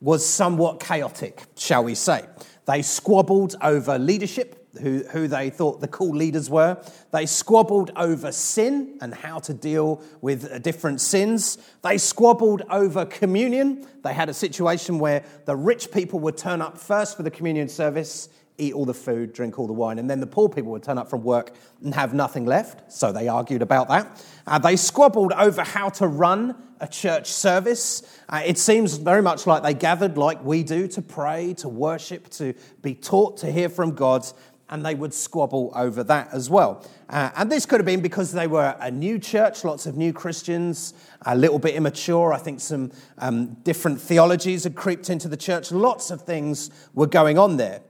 was 0.02 0.26
somewhat 0.26 0.80
chaotic, 0.80 1.44
shall 1.56 1.84
we 1.84 1.96
say. 1.96 2.26
They 2.68 2.84
squabbled 2.84 3.56
over 3.62 3.98
leadership 3.98 4.61
who, 4.80 5.04
who 5.12 5.28
they 5.28 5.50
thought 5.50 5.82
the 5.82 5.88
cool 5.88 6.16
leaders 6.16 6.50
were. 6.50 6.82
They 7.12 7.26
squabbled 7.26 7.92
over 7.96 8.32
sin 8.32 8.98
and 9.02 9.14
how 9.14 9.40
to 9.40 9.54
deal 9.54 10.02
with 10.22 10.64
different 10.64 11.02
sins. 11.02 11.58
They 11.82 11.98
squabbled 11.98 12.64
over 12.70 13.06
communion. 13.06 13.86
They 14.04 14.14
had 14.14 14.30
a 14.30 14.34
situation 14.34 15.00
where 15.00 15.24
the 15.46 15.56
rich 15.56 15.92
people 15.92 16.20
would 16.22 16.38
turn 16.38 16.62
up 16.62 16.78
first 16.78 17.18
for 17.18 17.24
the 17.24 17.32
communion 17.32 17.68
service, 17.68 18.30
eat 18.58 18.74
all 18.74 18.86
the 18.86 18.94
food, 18.94 19.34
drink 19.34 19.60
all 19.60 19.68
the 19.68 19.74
wine, 19.74 20.00
and 20.00 20.10
then 20.10 20.20
the 20.20 20.28
poor 20.28 20.48
people 20.48 20.72
would 20.72 20.84
turn 20.84 20.98
up 20.98 21.10
from 21.10 21.24
work 21.24 21.54
and 21.84 21.94
have 21.94 22.14
nothing 22.14 22.46
left. 22.46 22.92
So 22.92 23.12
they 23.12 23.28
argued 23.28 23.62
about 23.62 23.90
that. 23.90 24.24
Uh, 24.48 24.60
they 24.60 24.76
squabbled 24.76 25.34
over 25.34 25.64
how 25.64 25.90
to 25.90 26.08
run 26.08 26.56
a 26.82 26.88
church 26.88 27.32
service. 27.32 28.20
Uh, 28.28 28.42
it 28.44 28.58
seems 28.58 28.98
very 28.98 29.22
much 29.22 29.46
like 29.46 29.62
they 29.62 29.74
gathered 29.74 30.18
like 30.18 30.44
we 30.44 30.64
do 30.64 30.88
to 30.88 31.02
pray, 31.02 31.54
to 31.54 31.70
worship, 31.70 32.28
to 32.30 32.54
be 32.82 32.96
taught 32.96 33.38
to 33.38 33.52
hear 33.52 33.70
from 33.70 33.92
God 33.92 34.26
and 34.72 34.86
they 34.86 34.96
would 34.96 35.14
squabble 35.14 35.72
over 35.76 36.04
that 36.06 36.30
as 36.32 36.50
well. 36.50 36.84
Uh, 37.10 37.30
and 37.36 37.52
this 37.52 37.66
could 37.66 37.80
have 37.80 37.86
been 37.86 38.02
because 38.02 38.32
they 38.32 38.48
were 38.48 38.76
a 38.80 38.90
new 38.90 39.20
church, 39.20 39.64
lots 39.64 39.86
of 39.86 39.98
new 39.98 40.14
Christians, 40.14 40.94
a 41.26 41.36
little 41.36 41.60
bit 41.60 41.76
immature. 41.76 42.34
I 42.34 42.38
think 42.38 42.62
some 42.62 42.92
um, 43.18 43.58
different 43.64 44.02
theologies 44.02 44.64
had 44.64 44.76
creeped 44.76 45.10
into 45.10 45.28
the 45.28 45.38
church. 45.38 45.72
Lots 45.72 46.10
of 46.10 46.22
things 46.22 46.72
were 46.94 47.08
going 47.08 47.38
on 47.38 47.58
there. 47.58 47.82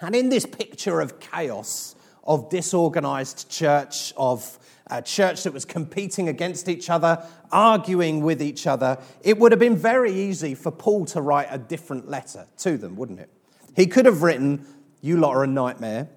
And 0.00 0.14
in 0.14 0.28
this 0.28 0.46
picture 0.46 1.00
of 1.00 1.18
chaos, 1.18 1.96
of 2.24 2.50
disorganized 2.50 3.50
church, 3.50 4.12
of 4.16 4.58
a 4.90 5.02
church 5.02 5.42
that 5.42 5.52
was 5.52 5.64
competing 5.64 6.28
against 6.28 6.68
each 6.68 6.90
other, 6.90 7.24
arguing 7.50 8.20
with 8.22 8.42
each 8.42 8.66
other, 8.66 8.98
it 9.22 9.38
would 9.38 9.52
have 9.52 9.58
been 9.58 9.76
very 9.76 10.12
easy 10.12 10.54
for 10.54 10.70
Paul 10.70 11.06
to 11.06 11.20
write 11.20 11.48
a 11.50 11.58
different 11.58 12.08
letter 12.08 12.46
to 12.58 12.76
them, 12.76 12.96
wouldn't 12.96 13.20
it? 13.20 13.30
He 13.74 13.86
could 13.86 14.06
have 14.06 14.22
written, 14.22 14.66
You 15.00 15.18
lot 15.18 15.34
are 15.36 15.44
a 15.44 15.46
nightmare. 15.46 16.08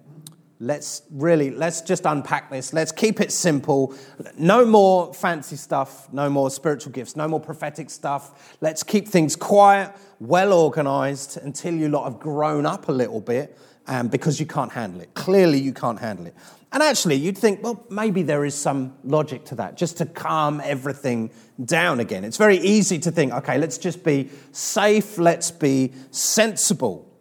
Let's 0.63 1.01
really, 1.09 1.49
let's 1.49 1.81
just 1.81 2.05
unpack 2.05 2.51
this. 2.51 2.71
Let's 2.71 2.91
keep 2.91 3.19
it 3.19 3.31
simple. 3.31 3.95
No 4.37 4.63
more 4.63 5.11
fancy 5.11 5.55
stuff, 5.55 6.07
no 6.13 6.29
more 6.29 6.51
spiritual 6.51 6.91
gifts, 6.91 7.15
no 7.15 7.27
more 7.27 7.39
prophetic 7.39 7.89
stuff. 7.89 8.55
Let's 8.61 8.83
keep 8.83 9.07
things 9.07 9.35
quiet, 9.35 9.91
well 10.19 10.53
organized 10.53 11.37
until 11.37 11.73
you 11.73 11.89
lot 11.89 12.03
have 12.03 12.19
grown 12.19 12.67
up 12.67 12.89
a 12.89 12.91
little 12.91 13.19
bit 13.19 13.57
um, 13.87 14.07
because 14.07 14.39
you 14.39 14.45
can't 14.45 14.71
handle 14.71 15.01
it. 15.01 15.11
Clearly, 15.15 15.57
you 15.57 15.73
can't 15.73 15.97
handle 15.97 16.27
it. 16.27 16.35
And 16.71 16.83
actually, 16.83 17.15
you'd 17.15 17.39
think, 17.39 17.63
well, 17.63 17.83
maybe 17.89 18.21
there 18.21 18.45
is 18.45 18.53
some 18.53 18.93
logic 19.03 19.45
to 19.45 19.55
that, 19.55 19.77
just 19.77 19.97
to 19.97 20.05
calm 20.05 20.61
everything 20.63 21.31
down 21.65 21.99
again. 21.99 22.23
It's 22.23 22.37
very 22.37 22.57
easy 22.57 22.99
to 22.99 23.09
think, 23.09 23.33
okay, 23.33 23.57
let's 23.57 23.79
just 23.79 24.03
be 24.03 24.29
safe, 24.51 25.17
let's 25.17 25.49
be 25.49 25.91
sensible. 26.11 27.11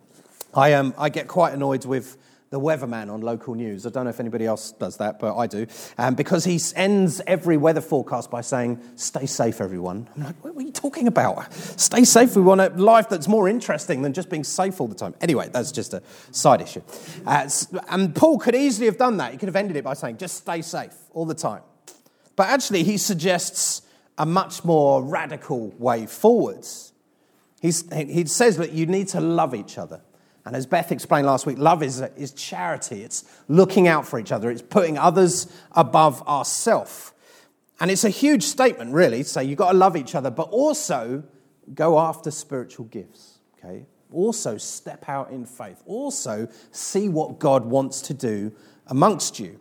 I, 0.53 0.75
um, 0.75 0.93
I 0.99 1.09
get 1.09 1.27
quite 1.27 1.55
annoyed 1.55 1.87
with 1.87 2.19
the 2.51 2.59
weatherman 2.59 3.13
on 3.13 3.21
local 3.21 3.55
news. 3.55 3.87
I 3.87 3.91
don't 3.91 4.05
know 4.05 4.11
if 4.11 4.19
anybody 4.19 4.45
else 4.45 4.73
does 4.73 4.97
that, 4.97 5.21
but 5.21 5.37
I 5.37 5.47
do. 5.47 5.69
Um, 5.97 6.17
because 6.17 6.45
he 6.45 6.61
ends 6.75 7.21
every 7.25 7.57
weather 7.57 7.81
forecast 7.81 8.29
by 8.29 8.41
saying, 8.41 8.81
Stay 8.97 9.27
safe, 9.27 9.61
everyone. 9.61 10.09
I'm 10.17 10.25
like, 10.25 10.45
What 10.45 10.57
are 10.57 10.61
you 10.61 10.73
talking 10.73 11.07
about? 11.07 11.53
Stay 11.55 12.03
safe. 12.03 12.35
We 12.35 12.43
want 12.43 12.61
a 12.61 12.69
life 12.71 13.09
that's 13.09 13.29
more 13.29 13.49
interesting 13.49 14.03
than 14.03 14.13
just 14.13 14.29
being 14.29 14.43
safe 14.43 14.81
all 14.81 14.89
the 14.89 14.97
time. 14.97 15.15
Anyway, 15.21 15.49
that's 15.53 15.71
just 15.71 15.95
a 15.95 16.03
side 16.33 16.61
issue. 16.61 16.83
Uh, 17.25 17.49
and 17.89 18.15
Paul 18.17 18.39
could 18.39 18.57
easily 18.57 18.87
have 18.87 18.99
done 18.99 19.17
that. 19.19 19.31
He 19.31 19.39
could 19.39 19.49
have 19.49 19.57
ended 19.57 19.77
it 19.77 19.85
by 19.85 19.95
saying, 19.95 20.17
Just 20.19 20.39
stay 20.39 20.61
safe 20.61 20.95
all 21.13 21.27
the 21.27 21.35
time. 21.35 21.63
But 22.35 22.49
actually, 22.49 22.83
he 22.83 22.97
suggests 22.97 23.83
a 24.19 24.27
much 24.27 24.65
more 24.65 25.05
radical 25.05 25.69
way 25.79 26.07
forwards. 26.07 26.93
He's, 27.63 27.85
he 27.95 28.25
says 28.27 28.57
that 28.57 28.73
you 28.73 28.87
need 28.87 29.07
to 29.09 29.21
love 29.21 29.55
each 29.55 29.79
other. 29.79 30.01
And 30.45 30.57
as 30.57 30.67
Beth 30.67 30.91
explained 30.91 31.27
last 31.27 31.47
week, 31.47 31.59
love 31.59 31.83
is, 31.83 32.01
is 32.17 32.33
charity. 32.33 33.03
It's 33.03 33.25
looking 33.49 33.89
out 33.89 34.07
for 34.07 34.19
each 34.19 34.33
other. 34.33 34.51
It's 34.51 34.63
putting 34.63 34.97
others 34.97 35.53
above 35.73 36.27
ourselves. 36.27 37.13
And 37.79 37.91
it's 37.91 38.05
a 38.05 38.11
huge 38.11 38.45
statement, 38.45 38.93
really, 38.93 39.23
to 39.23 39.29
say 39.29 39.45
you've 39.45 39.59
got 39.59 39.73
to 39.73 39.79
love 39.79 39.97
each 39.97 40.15
other, 40.15 40.31
but 40.31 40.49
also 40.51 41.23
go 41.75 41.99
after 41.99 42.31
spiritual 42.31 42.87
gifts, 42.87 43.39
okay? 43.59 43.87
Also 44.13 44.59
step 44.59 45.09
out 45.09 45.31
in 45.31 45.47
faith. 45.47 45.83
Also 45.87 46.49
see 46.73 47.09
what 47.09 47.39
God 47.39 47.65
wants 47.65 48.03
to 48.03 48.15
do 48.15 48.53
amongst 48.87 49.39
you. 49.39 49.61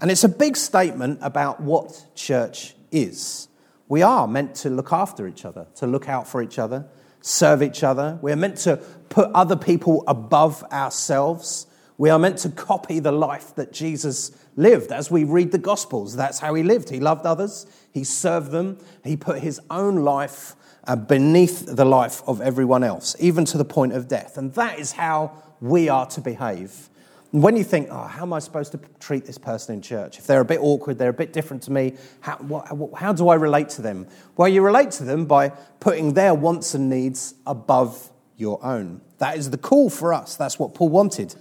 And 0.00 0.10
it's 0.10 0.24
a 0.24 0.28
big 0.28 0.56
statement 0.56 1.18
about 1.22 1.60
what 1.60 2.06
church 2.14 2.74
is. 2.90 3.48
We 3.88 4.02
are 4.02 4.26
meant 4.26 4.54
to 4.56 4.70
look 4.70 4.92
after 4.92 5.26
each 5.26 5.44
other, 5.44 5.66
to 5.76 5.86
look 5.86 6.08
out 6.08 6.26
for 6.26 6.42
each 6.42 6.58
other, 6.58 6.86
serve 7.22 7.62
each 7.62 7.82
other. 7.82 8.18
We're 8.20 8.36
meant 8.36 8.58
to 8.58 8.76
put 9.08 9.30
other 9.32 9.56
people 9.56 10.04
above 10.06 10.62
ourselves. 10.64 11.66
We 11.96 12.10
are 12.10 12.18
meant 12.18 12.38
to 12.38 12.50
copy 12.50 12.98
the 12.98 13.12
life 13.12 13.54
that 13.54 13.72
Jesus 13.72 14.32
lived. 14.56 14.92
As 14.92 15.10
we 15.10 15.24
read 15.24 15.52
the 15.52 15.58
Gospels, 15.58 16.14
that's 16.14 16.38
how 16.38 16.54
he 16.54 16.62
lived. 16.62 16.90
He 16.90 17.00
loved 17.00 17.24
others, 17.24 17.66
he 17.92 18.04
served 18.04 18.50
them, 18.50 18.78
he 19.04 19.16
put 19.16 19.38
his 19.38 19.60
own 19.70 19.96
life 19.96 20.56
uh, 20.84 20.96
beneath 20.96 21.64
the 21.66 21.84
life 21.84 22.22
of 22.26 22.40
everyone 22.40 22.82
else, 22.82 23.14
even 23.20 23.44
to 23.46 23.58
the 23.58 23.64
point 23.64 23.92
of 23.92 24.08
death. 24.08 24.36
And 24.36 24.52
that 24.54 24.78
is 24.78 24.92
how 24.92 25.32
we 25.60 25.88
are 25.88 26.06
to 26.06 26.20
behave 26.20 26.90
when 27.32 27.56
you 27.56 27.64
think, 27.64 27.88
oh, 27.90 28.04
how 28.04 28.22
am 28.22 28.32
I 28.34 28.38
supposed 28.38 28.72
to 28.72 28.80
treat 29.00 29.24
this 29.24 29.38
person 29.38 29.74
in 29.74 29.82
church? 29.82 30.18
If 30.18 30.26
they're 30.26 30.42
a 30.42 30.44
bit 30.44 30.60
awkward, 30.60 30.98
they're 30.98 31.08
a 31.08 31.14
bit 31.14 31.32
different 31.32 31.62
to 31.64 31.72
me, 31.72 31.94
how, 32.20 32.36
what, 32.36 32.92
how 32.94 33.14
do 33.14 33.30
I 33.30 33.34
relate 33.36 33.70
to 33.70 33.82
them? 33.82 34.06
Well, 34.36 34.48
you 34.48 34.62
relate 34.62 34.90
to 34.92 35.04
them 35.04 35.24
by 35.24 35.48
putting 35.80 36.12
their 36.12 36.34
wants 36.34 36.74
and 36.74 36.90
needs 36.90 37.34
above 37.46 38.10
your 38.36 38.62
own. 38.64 39.00
That 39.16 39.38
is 39.38 39.50
the 39.50 39.56
call 39.56 39.88
for 39.88 40.12
us. 40.12 40.36
That's 40.36 40.58
what 40.58 40.74
Paul 40.74 40.90
wanted. 40.90 41.34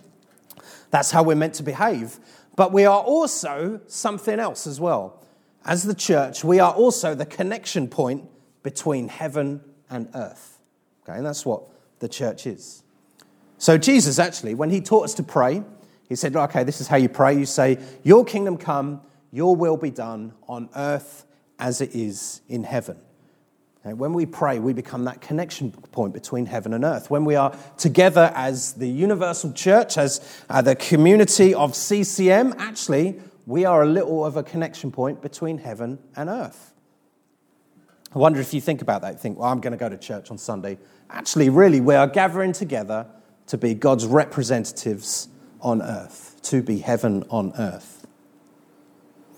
That's 0.91 1.11
how 1.11 1.23
we're 1.23 1.35
meant 1.35 1.55
to 1.55 1.63
behave. 1.63 2.19
But 2.55 2.71
we 2.71 2.85
are 2.85 3.01
also 3.01 3.81
something 3.87 4.39
else 4.39 4.67
as 4.67 4.79
well. 4.79 5.21
As 5.65 5.83
the 5.83 5.95
church, 5.95 6.43
we 6.43 6.59
are 6.59 6.73
also 6.73 7.15
the 7.15 7.25
connection 7.25 7.89
point 7.89 8.29
between 8.63 9.09
heaven 9.09 9.61
and 9.89 10.09
earth. 10.15 10.59
Okay, 11.03 11.17
and 11.17 11.25
that's 11.25 11.45
what 11.45 11.63
the 11.99 12.07
church 12.07 12.47
is. 12.47 12.83
So, 13.57 13.77
Jesus 13.77 14.19
actually, 14.19 14.53
when 14.55 14.69
he 14.69 14.81
taught 14.81 15.03
us 15.03 15.13
to 15.15 15.23
pray, 15.23 15.63
he 16.11 16.17
said, 16.17 16.35
okay, 16.35 16.65
this 16.65 16.81
is 16.81 16.89
how 16.89 16.97
you 16.97 17.07
pray. 17.07 17.37
You 17.37 17.45
say, 17.45 17.77
Your 18.03 18.25
kingdom 18.25 18.57
come, 18.57 18.99
your 19.31 19.55
will 19.55 19.77
be 19.77 19.91
done 19.91 20.33
on 20.45 20.67
earth 20.75 21.25
as 21.57 21.79
it 21.79 21.95
is 21.95 22.41
in 22.49 22.65
heaven. 22.65 22.97
And 23.85 23.97
when 23.97 24.11
we 24.11 24.25
pray, 24.25 24.59
we 24.59 24.73
become 24.73 25.05
that 25.05 25.21
connection 25.21 25.71
point 25.71 26.13
between 26.13 26.47
heaven 26.47 26.73
and 26.73 26.83
earth. 26.83 27.09
When 27.09 27.23
we 27.23 27.35
are 27.35 27.55
together 27.77 28.29
as 28.35 28.73
the 28.73 28.89
universal 28.89 29.53
church, 29.53 29.97
as 29.97 30.43
uh, 30.49 30.61
the 30.61 30.75
community 30.75 31.53
of 31.53 31.77
CCM, 31.77 32.55
actually, 32.57 33.21
we 33.45 33.63
are 33.63 33.81
a 33.81 33.87
little 33.87 34.25
of 34.25 34.35
a 34.35 34.43
connection 34.43 34.91
point 34.91 35.21
between 35.21 35.59
heaven 35.59 35.97
and 36.17 36.29
earth. 36.29 36.73
I 38.13 38.19
wonder 38.19 38.41
if 38.41 38.53
you 38.53 38.59
think 38.59 38.81
about 38.81 39.01
that. 39.03 39.13
You 39.13 39.19
think, 39.19 39.39
well, 39.39 39.47
I'm 39.47 39.61
going 39.61 39.71
to 39.71 39.77
go 39.77 39.87
to 39.87 39.97
church 39.97 40.29
on 40.29 40.37
Sunday. 40.37 40.77
Actually, 41.09 41.47
really, 41.47 41.79
we 41.79 41.95
are 41.95 42.05
gathering 42.05 42.51
together 42.51 43.07
to 43.47 43.57
be 43.57 43.73
God's 43.73 44.05
representatives 44.05 45.29
on 45.61 45.81
earth, 45.81 46.39
to 46.43 46.61
be 46.61 46.79
heaven 46.79 47.23
on 47.29 47.53
earth. 47.57 48.05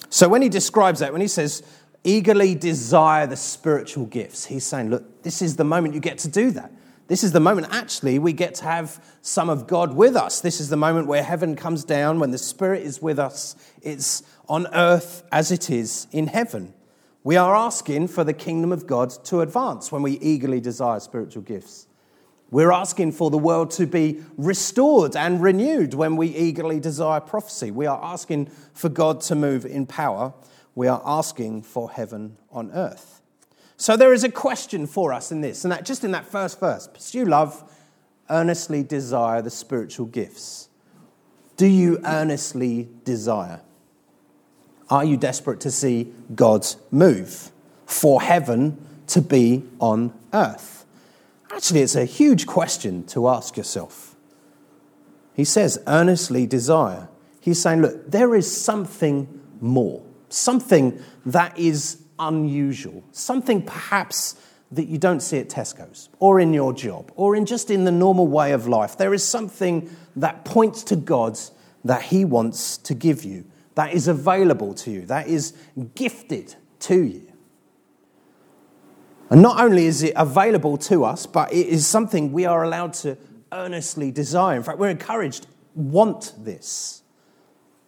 So 0.10 0.30
when 0.30 0.42
he 0.42 0.50
describes 0.50 1.00
that, 1.00 1.12
when 1.12 1.22
he 1.22 1.28
says, 1.28 1.64
eagerly 2.04 2.56
desire 2.56 3.26
the 3.26 3.36
spiritual 3.36 4.06
gifts, 4.06 4.46
he's 4.46 4.66
saying, 4.66 4.90
look, 4.90 5.24
this 5.24 5.42
is 5.42 5.56
the 5.56 5.64
moment 5.64 5.94
you 5.94 6.00
get 6.00 6.20
to 6.20 6.28
do 6.28 6.52
that. 6.52 6.72
This 7.08 7.24
is 7.24 7.34
the 7.34 7.40
moment, 7.40 7.68
actually, 7.72 8.18
we 8.18 8.32
get 8.32 8.56
to 8.56 8.64
have 8.64 9.04
some 9.22 9.50
of 9.50 9.68
God 9.68 9.94
with 9.94 10.16
us. 10.16 10.40
This 10.40 10.62
is 10.62 10.70
the 10.70 10.78
moment 10.78 11.08
where 11.08 11.22
heaven 11.22 11.56
comes 11.56 11.84
down, 11.84 12.20
when 12.20 12.32
the 12.32 12.38
Spirit 12.38 12.84
is 12.84 13.02
with 13.02 13.20
us. 13.20 13.56
It's 13.82 14.24
on 14.48 14.68
earth 14.74 15.24
as 15.32 15.52
it 15.52 15.70
is 15.70 16.08
in 16.12 16.28
heaven. 16.28 16.74
We 17.24 17.36
are 17.36 17.56
asking 17.56 18.08
for 18.08 18.24
the 18.24 18.34
kingdom 18.34 18.72
of 18.72 18.88
God 18.88 19.10
to 19.26 19.42
advance 19.42 19.92
when 19.92 20.02
we 20.02 20.14
eagerly 20.20 20.62
desire 20.62 21.00
spiritual 21.00 21.44
gifts. 21.44 21.88
We're 22.54 22.72
asking 22.72 23.14
for 23.14 23.32
the 23.32 23.38
world 23.40 23.72
to 23.72 23.88
be 23.88 24.24
restored 24.38 25.16
and 25.16 25.42
renewed 25.42 25.96
when 25.96 26.16
we 26.16 26.28
eagerly 26.28 26.80
desire 26.80 27.20
prophecy. 27.20 27.72
We 27.72 27.88
are 27.88 28.00
asking 28.04 28.46
for 28.74 28.90
God 28.90 29.22
to 29.22 29.34
move 29.34 29.66
in 29.66 29.88
power. 29.88 30.36
We 30.76 30.88
are 30.88 31.02
asking 31.04 31.64
for 31.64 31.90
heaven 31.90 32.38
on 32.52 32.70
earth. 32.72 33.22
So 33.76 33.98
there 33.98 34.14
is 34.14 34.24
a 34.24 34.30
question 34.30 34.86
for 34.86 35.12
us 35.12 35.32
in 35.32 35.42
this, 35.42 35.66
and 35.66 35.72
that 35.72 35.84
just 35.84 36.04
in 36.04 36.12
that 36.12 36.28
first 36.28 36.60
verse 36.60 36.88
pursue 36.88 37.26
love, 37.26 37.64
earnestly 38.30 38.84
desire 38.84 39.42
the 39.42 39.50
spiritual 39.50 40.06
gifts. 40.06 40.70
Do 41.58 41.66
you 41.66 42.02
earnestly 42.06 42.88
desire? 43.04 43.62
Are 44.92 45.04
you 45.04 45.18
desperate 45.18 45.60
to 45.62 45.72
see 45.72 46.14
God 46.36 46.68
move 46.92 47.52
for 47.88 48.22
heaven 48.22 48.78
to 49.08 49.22
be 49.22 49.64
on 49.80 50.14
earth? 50.32 50.83
Actually, 51.54 51.82
it's 51.82 51.96
a 51.96 52.06
huge 52.06 52.48
question 52.48 53.06
to 53.06 53.28
ask 53.28 53.58
yourself. 53.58 54.16
He 55.36 55.44
says, 55.44 55.82
earnestly 55.88 56.48
desire. 56.48 57.10
He's 57.40 57.62
saying, 57.62 57.82
look, 57.82 58.10
there 58.10 58.36
is 58.36 58.50
something 58.50 59.42
more, 59.62 60.04
something 60.30 61.00
that 61.26 61.58
is 61.58 62.02
unusual, 62.18 63.04
something 63.12 63.62
perhaps 63.62 64.36
that 64.72 64.88
you 64.88 64.98
don't 64.98 65.20
see 65.20 65.38
at 65.38 65.50
Tesco's 65.50 66.10
or 66.20 66.40
in 66.40 66.54
your 66.54 66.74
job 66.74 67.12
or 67.16 67.36
in 67.36 67.46
just 67.46 67.70
in 67.70 67.84
the 67.84 67.92
normal 67.92 68.28
way 68.28 68.54
of 68.54 68.68
life. 68.68 68.98
There 68.98 69.14
is 69.14 69.24
something 69.24 69.90
that 70.16 70.46
points 70.46 70.84
to 70.86 70.96
God 70.96 71.40
that 71.84 72.02
He 72.04 72.26
wants 72.26 72.78
to 72.80 72.96
give 72.96 73.24
you, 73.24 73.46
that 73.76 73.94
is 73.94 74.08
available 74.08 74.74
to 74.76 74.92
you, 74.92 75.06
that 75.06 75.28
is 75.28 75.54
gifted 75.94 76.56
to 76.80 77.04
you. 77.04 77.33
And 79.34 79.42
not 79.42 79.60
only 79.60 79.88
is 79.88 80.04
it 80.04 80.14
available 80.16 80.78
to 80.78 81.06
us, 81.06 81.26
but 81.26 81.52
it 81.52 81.66
is 81.66 81.88
something 81.88 82.32
we 82.32 82.46
are 82.46 82.64
allowed 82.64 82.94
to 83.02 83.18
earnestly 83.52 84.12
desire. 84.12 84.56
In 84.56 84.62
fact, 84.62 84.78
we're 84.78 84.90
encouraged, 84.90 85.48
want 85.74 86.34
this. 86.38 87.02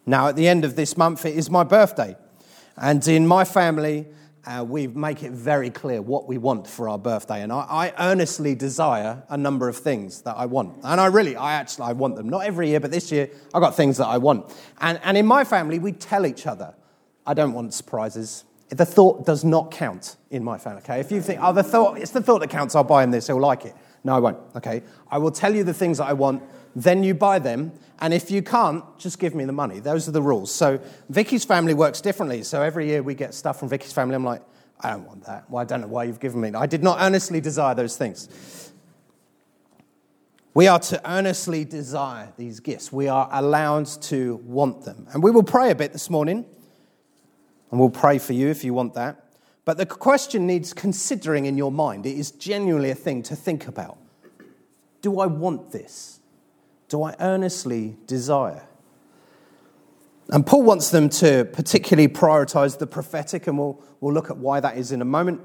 Now, 0.06 0.26
at 0.26 0.34
the 0.34 0.48
end 0.48 0.64
of 0.64 0.74
this 0.74 0.96
month, 0.96 1.24
it 1.24 1.36
is 1.36 1.48
my 1.48 1.62
birthday. 1.62 2.16
And 2.76 3.06
in 3.06 3.28
my 3.28 3.44
family, 3.44 4.06
uh, 4.44 4.64
we 4.68 4.88
make 4.88 5.22
it 5.22 5.30
very 5.30 5.70
clear 5.70 6.02
what 6.02 6.26
we 6.26 6.36
want 6.36 6.66
for 6.66 6.88
our 6.88 6.98
birthday. 6.98 7.42
And 7.42 7.52
I, 7.52 7.92
I, 7.96 8.10
earnestly 8.10 8.56
desire 8.56 9.22
a 9.28 9.36
number 9.36 9.68
of 9.68 9.76
things 9.76 10.22
that 10.22 10.36
I 10.36 10.46
want. 10.46 10.80
And 10.82 11.00
I 11.00 11.06
really, 11.06 11.36
I 11.36 11.52
actually, 11.52 11.84
I 11.84 11.92
want 11.92 12.16
them. 12.16 12.28
Not 12.28 12.44
every 12.44 12.70
year, 12.70 12.80
but 12.80 12.90
this 12.90 13.12
year, 13.12 13.30
I've 13.54 13.62
got 13.62 13.76
things 13.76 13.98
that 13.98 14.08
I 14.08 14.18
want. 14.18 14.52
And, 14.80 14.98
and 15.04 15.16
in 15.16 15.26
my 15.26 15.44
family, 15.44 15.78
we 15.78 15.92
tell 15.92 16.26
each 16.26 16.44
other, 16.44 16.74
I 17.24 17.34
don't 17.34 17.52
want 17.52 17.72
surprises 17.72 18.42
the 18.68 18.86
thought 18.86 19.24
does 19.24 19.44
not 19.44 19.70
count 19.70 20.16
in 20.30 20.42
my 20.42 20.58
family, 20.58 20.82
okay? 20.82 21.00
If 21.00 21.12
you 21.12 21.20
think, 21.20 21.40
oh, 21.42 21.52
the 21.52 21.62
thought, 21.62 21.98
it's 21.98 22.10
the 22.10 22.22
thought 22.22 22.40
that 22.40 22.50
counts, 22.50 22.74
I'll 22.74 22.84
buy 22.84 23.04
him 23.04 23.10
this, 23.10 23.28
he'll 23.28 23.40
like 23.40 23.64
it. 23.64 23.74
No, 24.02 24.14
I 24.14 24.18
won't. 24.18 24.38
Okay. 24.56 24.82
I 25.10 25.18
will 25.18 25.30
tell 25.30 25.54
you 25.54 25.64
the 25.64 25.74
things 25.74 25.98
that 25.98 26.06
I 26.06 26.12
want, 26.12 26.42
then 26.74 27.02
you 27.02 27.14
buy 27.14 27.38
them. 27.38 27.72
And 28.00 28.12
if 28.12 28.30
you 28.30 28.42
can't, 28.42 28.84
just 28.98 29.18
give 29.18 29.34
me 29.34 29.44
the 29.44 29.52
money. 29.52 29.80
Those 29.80 30.08
are 30.08 30.12
the 30.12 30.22
rules. 30.22 30.52
So 30.52 30.80
Vicky's 31.08 31.44
family 31.44 31.74
works 31.74 32.00
differently. 32.00 32.42
So 32.42 32.62
every 32.62 32.86
year 32.86 33.02
we 33.02 33.14
get 33.14 33.34
stuff 33.34 33.58
from 33.58 33.68
Vicky's 33.68 33.92
family. 33.92 34.14
I'm 34.14 34.24
like, 34.24 34.42
I 34.80 34.90
don't 34.90 35.06
want 35.06 35.24
that. 35.24 35.50
Well, 35.50 35.60
I 35.60 35.64
don't 35.64 35.80
know 35.80 35.86
why 35.86 36.04
you've 36.04 36.20
given 36.20 36.40
me. 36.40 36.52
I 36.54 36.66
did 36.66 36.82
not 36.82 36.98
earnestly 37.00 37.40
desire 37.40 37.74
those 37.74 37.96
things. 37.96 38.72
We 40.54 40.68
are 40.68 40.78
to 40.78 41.10
earnestly 41.10 41.64
desire 41.64 42.32
these 42.36 42.60
gifts. 42.60 42.92
We 42.92 43.08
are 43.08 43.28
allowed 43.32 43.86
to 44.02 44.36
want 44.44 44.84
them. 44.84 45.06
And 45.12 45.22
we 45.22 45.30
will 45.30 45.42
pray 45.42 45.70
a 45.70 45.74
bit 45.74 45.92
this 45.92 46.10
morning. 46.10 46.46
And 47.70 47.80
we'll 47.80 47.90
pray 47.90 48.18
for 48.18 48.32
you 48.32 48.48
if 48.48 48.64
you 48.64 48.74
want 48.74 48.94
that. 48.94 49.24
But 49.64 49.78
the 49.78 49.86
question 49.86 50.46
needs 50.46 50.72
considering 50.72 51.46
in 51.46 51.58
your 51.58 51.72
mind. 51.72 52.06
It 52.06 52.16
is 52.16 52.30
genuinely 52.30 52.90
a 52.90 52.94
thing 52.94 53.22
to 53.24 53.36
think 53.36 53.66
about. 53.66 53.98
Do 55.02 55.20
I 55.20 55.26
want 55.26 55.72
this? 55.72 56.20
Do 56.88 57.02
I 57.02 57.16
earnestly 57.18 57.96
desire? 58.06 58.66
And 60.28 60.46
Paul 60.46 60.62
wants 60.62 60.90
them 60.90 61.08
to 61.10 61.44
particularly 61.52 62.08
prioritize 62.08 62.78
the 62.78 62.86
prophetic, 62.86 63.46
and 63.46 63.58
we'll, 63.58 63.82
we'll 64.00 64.14
look 64.14 64.30
at 64.30 64.36
why 64.36 64.60
that 64.60 64.76
is 64.76 64.92
in 64.92 65.00
a 65.00 65.04
moment. 65.04 65.40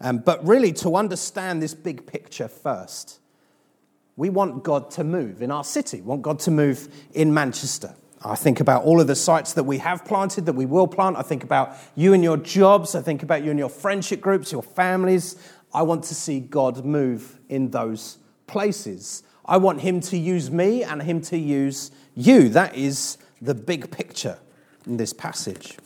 Um, 0.00 0.18
but 0.18 0.46
really, 0.46 0.72
to 0.74 0.96
understand 0.96 1.62
this 1.62 1.74
big 1.74 2.06
picture 2.06 2.48
first, 2.48 3.20
we 4.16 4.28
want 4.30 4.64
God 4.64 4.90
to 4.92 5.04
move 5.04 5.42
in 5.42 5.50
our 5.50 5.64
city, 5.64 6.00
we 6.00 6.06
want 6.06 6.22
God 6.22 6.38
to 6.40 6.50
move 6.50 6.88
in 7.12 7.32
Manchester. 7.32 7.94
I 8.26 8.34
think 8.34 8.58
about 8.58 8.84
all 8.84 9.00
of 9.00 9.06
the 9.06 9.14
sites 9.14 9.52
that 9.52 9.64
we 9.64 9.78
have 9.78 10.04
planted, 10.04 10.46
that 10.46 10.54
we 10.54 10.66
will 10.66 10.88
plant. 10.88 11.16
I 11.16 11.22
think 11.22 11.44
about 11.44 11.76
you 11.94 12.12
and 12.12 12.24
your 12.24 12.36
jobs. 12.36 12.94
I 12.94 13.02
think 13.02 13.22
about 13.22 13.44
you 13.44 13.50
and 13.50 13.58
your 13.58 13.68
friendship 13.68 14.20
groups, 14.20 14.50
your 14.50 14.62
families. 14.62 15.36
I 15.72 15.82
want 15.82 16.04
to 16.04 16.14
see 16.14 16.40
God 16.40 16.84
move 16.84 17.38
in 17.48 17.70
those 17.70 18.18
places. 18.46 19.22
I 19.44 19.58
want 19.58 19.80
Him 19.80 20.00
to 20.00 20.18
use 20.18 20.50
me 20.50 20.82
and 20.82 21.02
Him 21.02 21.20
to 21.22 21.38
use 21.38 21.92
you. 22.14 22.48
That 22.48 22.74
is 22.74 23.18
the 23.40 23.54
big 23.54 23.90
picture 23.90 24.38
in 24.86 24.96
this 24.96 25.12
passage. 25.12 25.76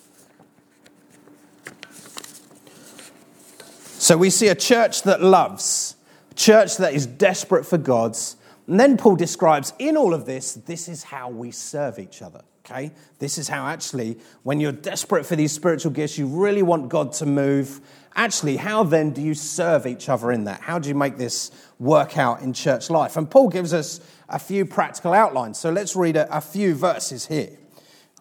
So 3.98 4.16
we 4.16 4.30
see 4.30 4.48
a 4.48 4.54
church 4.54 5.02
that 5.02 5.22
loves, 5.22 5.96
a 6.30 6.34
church 6.34 6.78
that 6.78 6.94
is 6.94 7.06
desperate 7.06 7.66
for 7.66 7.76
God's. 7.76 8.36
And 8.70 8.78
then 8.78 8.96
Paul 8.96 9.16
describes 9.16 9.72
in 9.80 9.96
all 9.96 10.14
of 10.14 10.26
this, 10.26 10.54
this 10.54 10.88
is 10.88 11.02
how 11.02 11.28
we 11.28 11.50
serve 11.50 11.98
each 11.98 12.22
other. 12.22 12.42
Okay? 12.64 12.92
This 13.18 13.36
is 13.36 13.48
how 13.48 13.66
actually, 13.66 14.16
when 14.44 14.60
you're 14.60 14.70
desperate 14.70 15.26
for 15.26 15.34
these 15.34 15.50
spiritual 15.50 15.90
gifts, 15.90 16.16
you 16.16 16.28
really 16.28 16.62
want 16.62 16.88
God 16.88 17.12
to 17.14 17.26
move. 17.26 17.80
Actually, 18.14 18.58
how 18.58 18.84
then 18.84 19.10
do 19.10 19.22
you 19.22 19.34
serve 19.34 19.88
each 19.88 20.08
other 20.08 20.30
in 20.30 20.44
that? 20.44 20.60
How 20.60 20.78
do 20.78 20.88
you 20.88 20.94
make 20.94 21.16
this 21.16 21.50
work 21.80 22.16
out 22.16 22.42
in 22.42 22.52
church 22.52 22.90
life? 22.90 23.16
And 23.16 23.28
Paul 23.28 23.48
gives 23.48 23.74
us 23.74 23.98
a 24.28 24.38
few 24.38 24.64
practical 24.64 25.14
outlines. 25.14 25.58
So 25.58 25.72
let's 25.72 25.96
read 25.96 26.14
a, 26.14 26.36
a 26.36 26.40
few 26.40 26.72
verses 26.72 27.26
here. 27.26 27.58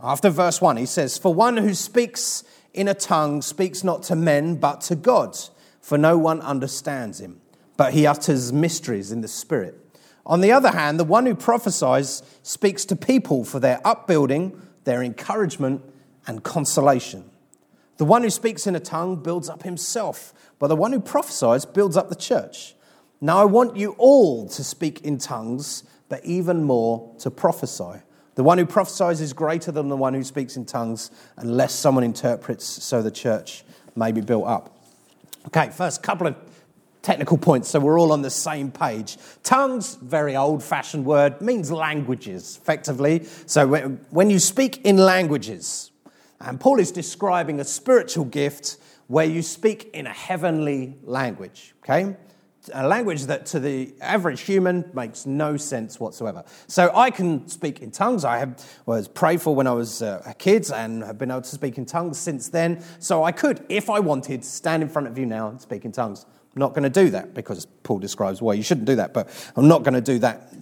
After 0.01 0.31
verse 0.31 0.59
1, 0.59 0.77
he 0.77 0.87
says, 0.87 1.19
For 1.19 1.31
one 1.31 1.57
who 1.57 1.75
speaks 1.75 2.43
in 2.73 2.87
a 2.87 2.95
tongue 2.95 3.43
speaks 3.43 3.83
not 3.83 4.01
to 4.03 4.15
men, 4.15 4.55
but 4.55 4.81
to 4.81 4.95
God, 4.95 5.37
for 5.79 5.99
no 5.99 6.17
one 6.17 6.41
understands 6.41 7.21
him, 7.21 7.39
but 7.77 7.93
he 7.93 8.07
utters 8.07 8.51
mysteries 8.51 9.11
in 9.11 9.21
the 9.21 9.27
Spirit. 9.27 9.85
On 10.29 10.41
the 10.41 10.51
other 10.51 10.69
hand, 10.69 10.99
the 10.99 11.03
one 11.03 11.25
who 11.25 11.33
prophesies 11.33 12.21
speaks 12.43 12.85
to 12.85 12.95
people 12.95 13.43
for 13.43 13.59
their 13.59 13.81
upbuilding, 13.83 14.61
their 14.83 15.01
encouragement, 15.01 15.81
and 16.27 16.43
consolation. 16.43 17.27
The 17.97 18.05
one 18.05 18.21
who 18.21 18.29
speaks 18.29 18.67
in 18.67 18.75
a 18.75 18.79
tongue 18.79 19.15
builds 19.23 19.49
up 19.49 19.63
himself, 19.63 20.31
but 20.59 20.67
the 20.67 20.75
one 20.75 20.93
who 20.93 20.99
prophesies 20.99 21.65
builds 21.65 21.97
up 21.97 22.09
the 22.09 22.15
church. 22.15 22.75
Now 23.19 23.39
I 23.39 23.45
want 23.45 23.75
you 23.75 23.95
all 23.97 24.47
to 24.49 24.63
speak 24.63 25.01
in 25.01 25.17
tongues, 25.17 25.83
but 26.09 26.23
even 26.23 26.63
more 26.63 27.15
to 27.19 27.31
prophesy. 27.31 28.03
The 28.35 28.43
one 28.43 28.59
who 28.59 28.67
prophesies 28.67 29.21
is 29.21 29.33
greater 29.33 29.71
than 29.71 29.89
the 29.89 29.97
one 29.97 30.13
who 30.13 30.23
speaks 30.23 30.55
in 30.55 30.65
tongues, 30.65 31.09
unless 31.37 31.73
someone 31.73 32.03
interprets 32.03 32.65
so 32.65 33.01
the 33.01 33.11
church 33.11 33.63
may 33.95 34.11
be 34.11 34.21
built 34.21 34.45
up. 34.45 34.77
Okay, 35.47 35.71
first 35.71 36.03
couple 36.03 36.27
of 36.27 36.35
technical 37.01 37.37
points 37.37 37.69
so 37.69 37.79
we're 37.79 37.99
all 37.99 38.11
on 38.11 38.21
the 38.21 38.29
same 38.29 38.71
page. 38.71 39.17
Tongues, 39.43 39.95
very 39.95 40.35
old 40.35 40.63
fashioned 40.63 41.05
word, 41.05 41.41
means 41.41 41.71
languages, 41.71 42.57
effectively. 42.61 43.23
So 43.45 43.67
when 44.09 44.29
you 44.29 44.39
speak 44.39 44.85
in 44.85 44.97
languages, 44.97 45.91
and 46.41 46.59
Paul 46.59 46.79
is 46.79 46.91
describing 46.91 47.59
a 47.59 47.65
spiritual 47.65 48.25
gift 48.25 48.77
where 49.07 49.25
you 49.25 49.41
speak 49.41 49.89
in 49.93 50.07
a 50.07 50.13
heavenly 50.13 50.97
language, 51.03 51.73
okay? 51.83 52.15
a 52.73 52.87
language 52.87 53.23
that 53.23 53.45
to 53.47 53.59
the 53.59 53.93
average 54.01 54.41
human 54.41 54.89
makes 54.93 55.25
no 55.25 55.57
sense 55.57 55.99
whatsoever. 55.99 56.43
So 56.67 56.91
I 56.93 57.09
can 57.09 57.47
speak 57.47 57.81
in 57.81 57.91
tongues. 57.91 58.25
I 58.25 58.37
have, 58.37 58.63
was 58.85 59.07
prayed 59.07 59.41
for 59.41 59.55
when 59.55 59.67
I 59.67 59.71
was 59.71 60.01
uh, 60.01 60.21
a 60.25 60.33
kid 60.33 60.69
and 60.71 61.03
have 61.03 61.17
been 61.17 61.31
able 61.31 61.41
to 61.41 61.49
speak 61.49 61.77
in 61.77 61.85
tongues 61.85 62.17
since 62.17 62.49
then. 62.49 62.83
So 62.99 63.23
I 63.23 63.31
could, 63.31 63.65
if 63.69 63.89
I 63.89 63.99
wanted, 63.99 64.43
stand 64.43 64.83
in 64.83 64.89
front 64.89 65.07
of 65.07 65.17
you 65.17 65.25
now 65.25 65.49
and 65.49 65.61
speak 65.61 65.85
in 65.85 65.91
tongues. 65.91 66.25
Not 66.55 66.69
going 66.69 66.83
to 66.83 66.89
do 66.89 67.09
that 67.11 67.33
because 67.33 67.65
Paul 67.83 67.99
describes 67.99 68.41
why 68.41 68.53
you 68.53 68.63
shouldn't 68.63 68.87
do 68.87 68.95
that, 68.95 69.13
but 69.13 69.29
I'm 69.55 69.67
not 69.67 69.83
going 69.83 69.93
to 69.93 70.01
do 70.01 70.19
that. 70.19 70.53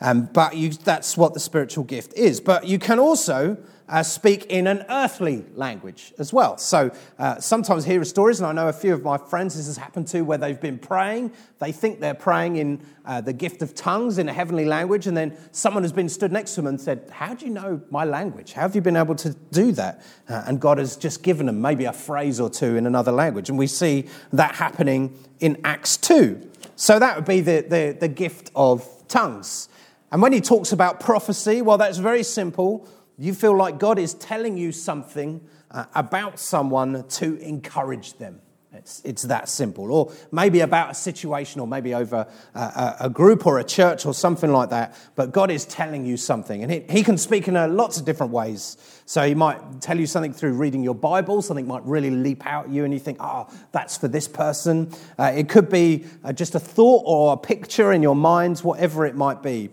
Um, 0.00 0.28
but 0.32 0.56
you, 0.56 0.70
that's 0.70 1.16
what 1.16 1.34
the 1.34 1.40
spiritual 1.40 1.84
gift 1.84 2.14
is. 2.14 2.40
But 2.40 2.66
you 2.66 2.78
can 2.78 2.98
also 2.98 3.56
uh, 3.88 4.02
speak 4.02 4.46
in 4.46 4.66
an 4.66 4.84
earthly 4.88 5.44
language 5.54 6.12
as 6.18 6.32
well. 6.32 6.58
So 6.58 6.90
uh, 7.18 7.38
sometimes 7.40 7.84
hear 7.84 8.02
stories, 8.04 8.40
and 8.40 8.46
I 8.46 8.52
know 8.52 8.68
a 8.68 8.72
few 8.72 8.92
of 8.92 9.02
my 9.02 9.16
friends 9.16 9.56
this 9.56 9.66
has 9.66 9.76
happened 9.76 10.08
to, 10.08 10.22
where 10.22 10.38
they've 10.38 10.60
been 10.60 10.78
praying. 10.78 11.32
They 11.58 11.72
think 11.72 12.00
they're 12.00 12.14
praying 12.14 12.56
in 12.56 12.80
uh, 13.04 13.20
the 13.20 13.32
gift 13.32 13.62
of 13.62 13.74
tongues 13.74 14.18
in 14.18 14.28
a 14.28 14.32
heavenly 14.32 14.64
language, 14.64 15.06
and 15.06 15.16
then 15.16 15.36
someone 15.52 15.84
has 15.84 15.92
been 15.92 16.08
stood 16.08 16.32
next 16.32 16.54
to 16.54 16.62
them 16.62 16.66
and 16.66 16.80
said, 16.80 17.08
How 17.12 17.34
do 17.34 17.46
you 17.46 17.52
know 17.52 17.80
my 17.90 18.04
language? 18.04 18.52
How 18.52 18.62
have 18.62 18.74
you 18.74 18.80
been 18.80 18.96
able 18.96 19.14
to 19.16 19.30
do 19.52 19.72
that? 19.72 20.02
Uh, 20.28 20.42
and 20.46 20.60
God 20.60 20.78
has 20.78 20.96
just 20.96 21.22
given 21.22 21.46
them 21.46 21.60
maybe 21.60 21.84
a 21.84 21.92
phrase 21.92 22.40
or 22.40 22.50
two 22.50 22.76
in 22.76 22.86
another 22.86 23.12
language. 23.12 23.48
And 23.48 23.58
we 23.58 23.68
see 23.68 24.06
that 24.32 24.56
happening 24.56 25.16
in 25.40 25.60
Acts 25.64 25.96
2. 25.96 26.50
So 26.74 26.98
that 26.98 27.16
would 27.16 27.24
be 27.24 27.40
the, 27.40 27.64
the, 27.68 27.96
the 27.98 28.08
gift 28.08 28.50
of 28.54 28.86
tongues. 29.08 29.68
And 30.12 30.22
when 30.22 30.32
he 30.32 30.40
talks 30.40 30.72
about 30.72 31.00
prophecy, 31.00 31.62
well, 31.62 31.78
that's 31.78 31.98
very 31.98 32.22
simple. 32.22 32.88
You 33.18 33.34
feel 33.34 33.56
like 33.56 33.78
God 33.78 33.98
is 33.98 34.14
telling 34.14 34.56
you 34.56 34.72
something 34.72 35.40
uh, 35.70 35.86
about 35.94 36.38
someone 36.38 37.06
to 37.08 37.36
encourage 37.38 38.14
them. 38.14 38.40
It's, 38.72 39.00
it's 39.04 39.22
that 39.22 39.48
simple. 39.48 39.90
Or 39.90 40.12
maybe 40.30 40.60
about 40.60 40.90
a 40.90 40.94
situation, 40.94 41.60
or 41.60 41.66
maybe 41.66 41.94
over 41.94 42.26
a, 42.54 42.96
a, 43.00 43.10
group 43.10 43.46
or 43.46 43.58
a 43.58 43.64
church 43.64 44.06
or 44.06 44.14
something 44.14 44.52
like 44.52 44.70
that. 44.70 44.96
But 45.14 45.32
God 45.32 45.50
is 45.50 45.64
telling 45.64 46.04
you 46.04 46.16
something. 46.16 46.62
And 46.62 46.70
he, 46.70 46.84
he 46.88 47.02
can 47.02 47.16
speak 47.18 47.48
in 47.48 47.56
a, 47.56 47.68
lots 47.68 47.98
of 47.98 48.04
different 48.04 48.32
ways. 48.32 48.76
So 49.06 49.26
He 49.26 49.34
might 49.34 49.80
tell 49.80 49.98
you 49.98 50.06
something 50.06 50.32
through 50.32 50.52
reading 50.54 50.82
your 50.82 50.94
Bible, 50.94 51.42
something 51.42 51.66
might 51.66 51.84
really 51.84 52.10
leap 52.10 52.46
out 52.46 52.66
at 52.66 52.70
you, 52.70 52.84
and 52.84 52.92
you 52.92 53.00
think, 53.00 53.18
oh, 53.20 53.48
that's 53.72 53.96
for 53.96 54.08
this 54.08 54.28
person. 54.28 54.92
Uh, 55.18 55.32
it 55.34 55.48
could 55.48 55.68
be 55.68 56.04
uh, 56.24 56.32
just 56.32 56.54
a 56.54 56.60
thought 56.60 57.02
or 57.06 57.32
a 57.32 57.36
picture 57.36 57.92
in 57.92 58.02
your 58.02 58.16
mind, 58.16 58.58
whatever 58.60 59.06
it 59.06 59.14
might 59.14 59.42
be. 59.42 59.70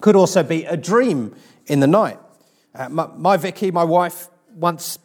Could 0.00 0.14
also 0.14 0.42
be 0.42 0.64
a 0.66 0.76
dream 0.76 1.34
in 1.66 1.80
the 1.80 1.86
night. 1.86 2.18
Uh, 2.76 2.90
my, 2.90 3.08
my, 3.16 3.36
Vicky, 3.38 3.70
my 3.70 3.84
wife, 3.84 4.28
once, 4.54 4.98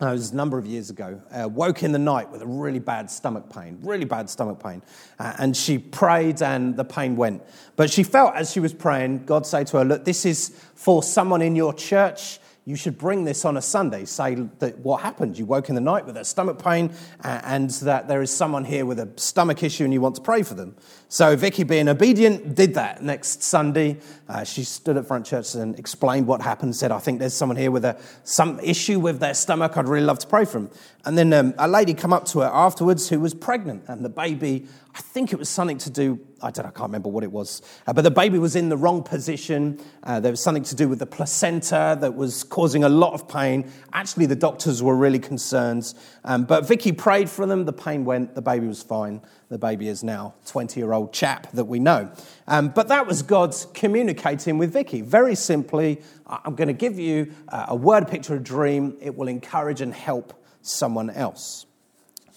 uh, 0.00 0.06
it 0.06 0.12
was 0.12 0.30
a 0.30 0.36
number 0.36 0.56
of 0.56 0.66
years 0.66 0.88
ago, 0.88 1.20
uh, 1.32 1.48
woke 1.48 1.82
in 1.82 1.90
the 1.90 1.98
night 1.98 2.30
with 2.30 2.42
a 2.42 2.46
really 2.46 2.78
bad 2.78 3.10
stomach 3.10 3.52
pain, 3.52 3.76
really 3.82 4.04
bad 4.04 4.30
stomach 4.30 4.62
pain. 4.62 4.80
Uh, 5.18 5.32
and 5.40 5.56
she 5.56 5.78
prayed 5.78 6.40
and 6.42 6.76
the 6.76 6.84
pain 6.84 7.16
went. 7.16 7.42
But 7.74 7.90
she 7.90 8.04
felt 8.04 8.36
as 8.36 8.52
she 8.52 8.60
was 8.60 8.72
praying, 8.72 9.24
God 9.24 9.46
say 9.46 9.64
to 9.64 9.78
her, 9.78 9.84
Look, 9.84 10.04
this 10.04 10.24
is 10.24 10.50
for 10.76 11.02
someone 11.02 11.42
in 11.42 11.56
your 11.56 11.74
church 11.74 12.38
you 12.64 12.76
should 12.76 12.96
bring 12.96 13.24
this 13.24 13.44
on 13.44 13.56
a 13.56 13.62
Sunday. 13.62 14.04
Say 14.04 14.36
that 14.60 14.78
what 14.78 15.02
happened. 15.02 15.36
You 15.36 15.46
woke 15.46 15.68
in 15.68 15.74
the 15.74 15.80
night 15.80 16.06
with 16.06 16.16
a 16.16 16.24
stomach 16.24 16.62
pain, 16.62 16.92
and 17.22 17.70
that 17.70 18.06
there 18.06 18.22
is 18.22 18.30
someone 18.30 18.64
here 18.64 18.86
with 18.86 19.00
a 19.00 19.08
stomach 19.16 19.64
issue 19.64 19.82
and 19.84 19.92
you 19.92 20.00
want 20.00 20.14
to 20.14 20.20
pray 20.20 20.42
for 20.44 20.54
them. 20.54 20.76
So 21.08 21.34
Vicky, 21.34 21.64
being 21.64 21.88
obedient, 21.88 22.54
did 22.54 22.74
that 22.74 23.02
next 23.02 23.42
Sunday. 23.42 23.98
Uh, 24.28 24.44
she 24.44 24.62
stood 24.62 24.96
at 24.96 25.06
front 25.06 25.26
church 25.26 25.54
and 25.54 25.78
explained 25.78 26.26
what 26.26 26.40
happened. 26.40 26.76
Said, 26.76 26.92
"I 26.92 27.00
think 27.00 27.18
there's 27.18 27.34
someone 27.34 27.56
here 27.56 27.72
with 27.72 27.84
a, 27.84 28.00
some 28.22 28.60
issue 28.60 29.00
with 29.00 29.18
their 29.18 29.34
stomach. 29.34 29.76
I'd 29.76 29.88
really 29.88 30.06
love 30.06 30.20
to 30.20 30.26
pray 30.28 30.44
for 30.44 30.60
them." 30.60 30.70
And 31.04 31.18
then 31.18 31.32
um, 31.32 31.54
a 31.58 31.66
lady 31.66 31.94
come 31.94 32.12
up 32.12 32.26
to 32.26 32.40
her 32.40 32.50
afterwards 32.52 33.08
who 33.08 33.18
was 33.18 33.34
pregnant, 33.34 33.84
and 33.88 34.04
the 34.04 34.08
baby 34.08 34.68
I 34.94 35.00
think 35.00 35.32
it 35.32 35.38
was 35.38 35.48
something 35.48 35.78
to 35.78 35.90
do, 35.90 36.20
I 36.42 36.50
don't 36.50 36.64
know, 36.64 36.68
I 36.68 36.72
can't 36.72 36.88
remember 36.88 37.08
what 37.08 37.24
it 37.24 37.32
was, 37.32 37.62
uh, 37.86 37.94
but 37.94 38.02
the 38.02 38.10
baby 38.10 38.38
was 38.38 38.56
in 38.56 38.68
the 38.68 38.76
wrong 38.76 39.02
position. 39.02 39.80
Uh, 40.02 40.20
there 40.20 40.30
was 40.30 40.42
something 40.42 40.64
to 40.64 40.74
do 40.74 40.86
with 40.86 40.98
the 40.98 41.06
placenta 41.06 41.96
that 42.00 42.14
was 42.14 42.44
causing 42.44 42.84
a 42.84 42.90
lot 42.90 43.14
of 43.14 43.26
pain. 43.26 43.70
Actually, 43.94 44.26
the 44.26 44.36
doctors 44.36 44.82
were 44.82 44.94
really 44.94 45.18
concerned. 45.18 45.94
Um, 46.24 46.44
but 46.44 46.68
Vicky 46.68 46.92
prayed 46.92 47.30
for 47.30 47.46
them, 47.46 47.64
the 47.64 47.72
pain 47.72 48.04
went, 48.04 48.34
the 48.34 48.42
baby 48.42 48.66
was 48.66 48.82
fine. 48.82 49.22
The 49.48 49.58
baby 49.58 49.88
is 49.88 50.02
now 50.04 50.34
20 50.46 50.78
year 50.78 50.92
old 50.92 51.12
chap 51.12 51.50
that 51.52 51.64
we 51.64 51.78
know. 51.78 52.10
Um, 52.46 52.68
but 52.68 52.88
that 52.88 53.06
was 53.06 53.22
God 53.22 53.54
communicating 53.72 54.58
with 54.58 54.72
Vicky. 54.72 55.00
Very 55.00 55.34
simply, 55.34 56.02
I'm 56.26 56.54
going 56.54 56.68
to 56.68 56.74
give 56.74 56.98
you 56.98 57.32
uh, 57.48 57.66
a 57.68 57.76
word 57.76 58.08
picture, 58.08 58.34
a 58.34 58.38
dream. 58.38 58.96
It 59.00 59.16
will 59.16 59.28
encourage 59.28 59.80
and 59.80 59.94
help 59.94 60.32
someone 60.60 61.08
else. 61.10 61.66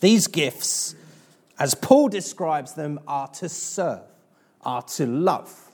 These 0.01 0.27
gifts 0.27 0.95
as 1.59 1.75
Paul 1.75 2.09
describes 2.09 2.73
them, 2.73 2.99
are 3.07 3.27
to 3.29 3.49
serve. 3.49 4.01
are 4.61 4.81
to 4.81 5.05
love. 5.05 5.71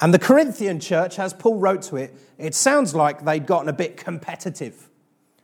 And 0.00 0.14
the 0.14 0.18
Corinthian 0.18 0.78
church, 0.78 1.18
as 1.18 1.32
Paul 1.34 1.56
wrote 1.56 1.82
to 1.82 1.96
it, 1.96 2.14
it 2.38 2.54
sounds 2.54 2.94
like 2.94 3.24
they'd 3.24 3.46
gotten 3.46 3.68
a 3.68 3.72
bit 3.72 3.96
competitive, 3.96 4.88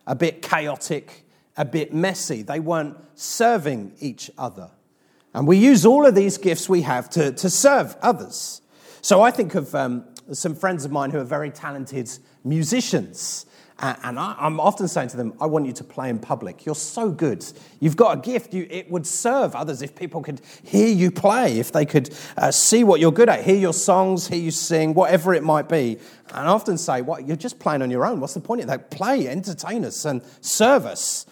a 0.07 0.15
bit 0.15 0.43
chaotic, 0.43 1.25
a 1.57 1.65
bit 1.65 1.93
messy. 1.93 2.43
They 2.43 2.61
weren't 2.61 2.97
serving 3.17 3.95
each 4.01 4.31
other. 4.39 4.71
And 5.35 5.49
we 5.49 5.57
use 5.57 5.85
all 5.85 6.07
of 6.07 6.15
these 6.15 6.39
gifts 6.39 6.69
we 6.69 6.83
have 6.83 7.11
to, 7.11 7.33
to 7.33 7.51
serve 7.51 7.97
others. 8.01 8.63
So 9.01 9.23
I 9.23 9.33
think 9.33 9.57
of 9.57 9.75
um, 9.75 10.05
some 10.33 10.55
friends 10.55 10.85
of 10.85 10.93
mine 10.93 11.11
who 11.11 11.19
are 11.19 11.25
very 11.25 11.51
talented 11.51 12.11
musicians. 12.45 13.47
And 13.81 14.21
I, 14.21 14.37
am 14.39 14.61
often 14.61 14.87
saying 14.87 15.09
to 15.09 15.17
them, 15.17 15.35
I 15.41 15.47
want 15.47 15.67
you 15.67 15.73
to 15.73 15.85
play 15.85 16.09
in 16.09 16.21
public. 16.21 16.65
You're 16.65 16.77
so 16.77 17.11
good. 17.11 17.45
You've 17.81 17.97
got 17.97 18.19
a 18.19 18.21
gift. 18.21 18.55
You, 18.55 18.69
it 18.71 18.89
would 18.89 19.05
serve 19.05 19.57
others 19.57 19.83
if 19.83 19.97
people 19.97 20.23
could 20.23 20.41
hear 20.63 20.87
you 20.87 21.11
play, 21.11 21.59
if 21.59 21.73
they 21.73 21.85
could 21.85 22.15
uh, 22.37 22.53
see 22.53 22.85
what 22.85 23.01
you're 23.01 23.11
good 23.11 23.29
at, 23.29 23.45
hear 23.45 23.57
your 23.57 23.73
songs, 23.73 24.29
hear 24.29 24.39
you 24.39 24.53
sing, 24.53 24.95
whatever 24.95 25.35
it 25.35 25.43
might 25.43 25.69
be. 25.69 25.99
And 26.29 26.47
I 26.49 26.53
often 26.53 26.79
say, 26.79 27.03
what, 27.03 27.27
you're 27.27 27.37
just 27.37 27.59
playing 27.59 27.83
on 27.83 27.91
your 27.91 28.07
own. 28.07 28.21
What's 28.21 28.35
the 28.35 28.41
point 28.41 28.61
of 28.61 28.69
that? 28.69 28.93
Play, 28.93 29.27
entertain 29.27 29.85
us, 29.85 30.05
and 30.05 30.23
serve 30.41 30.87
us. 30.87 31.27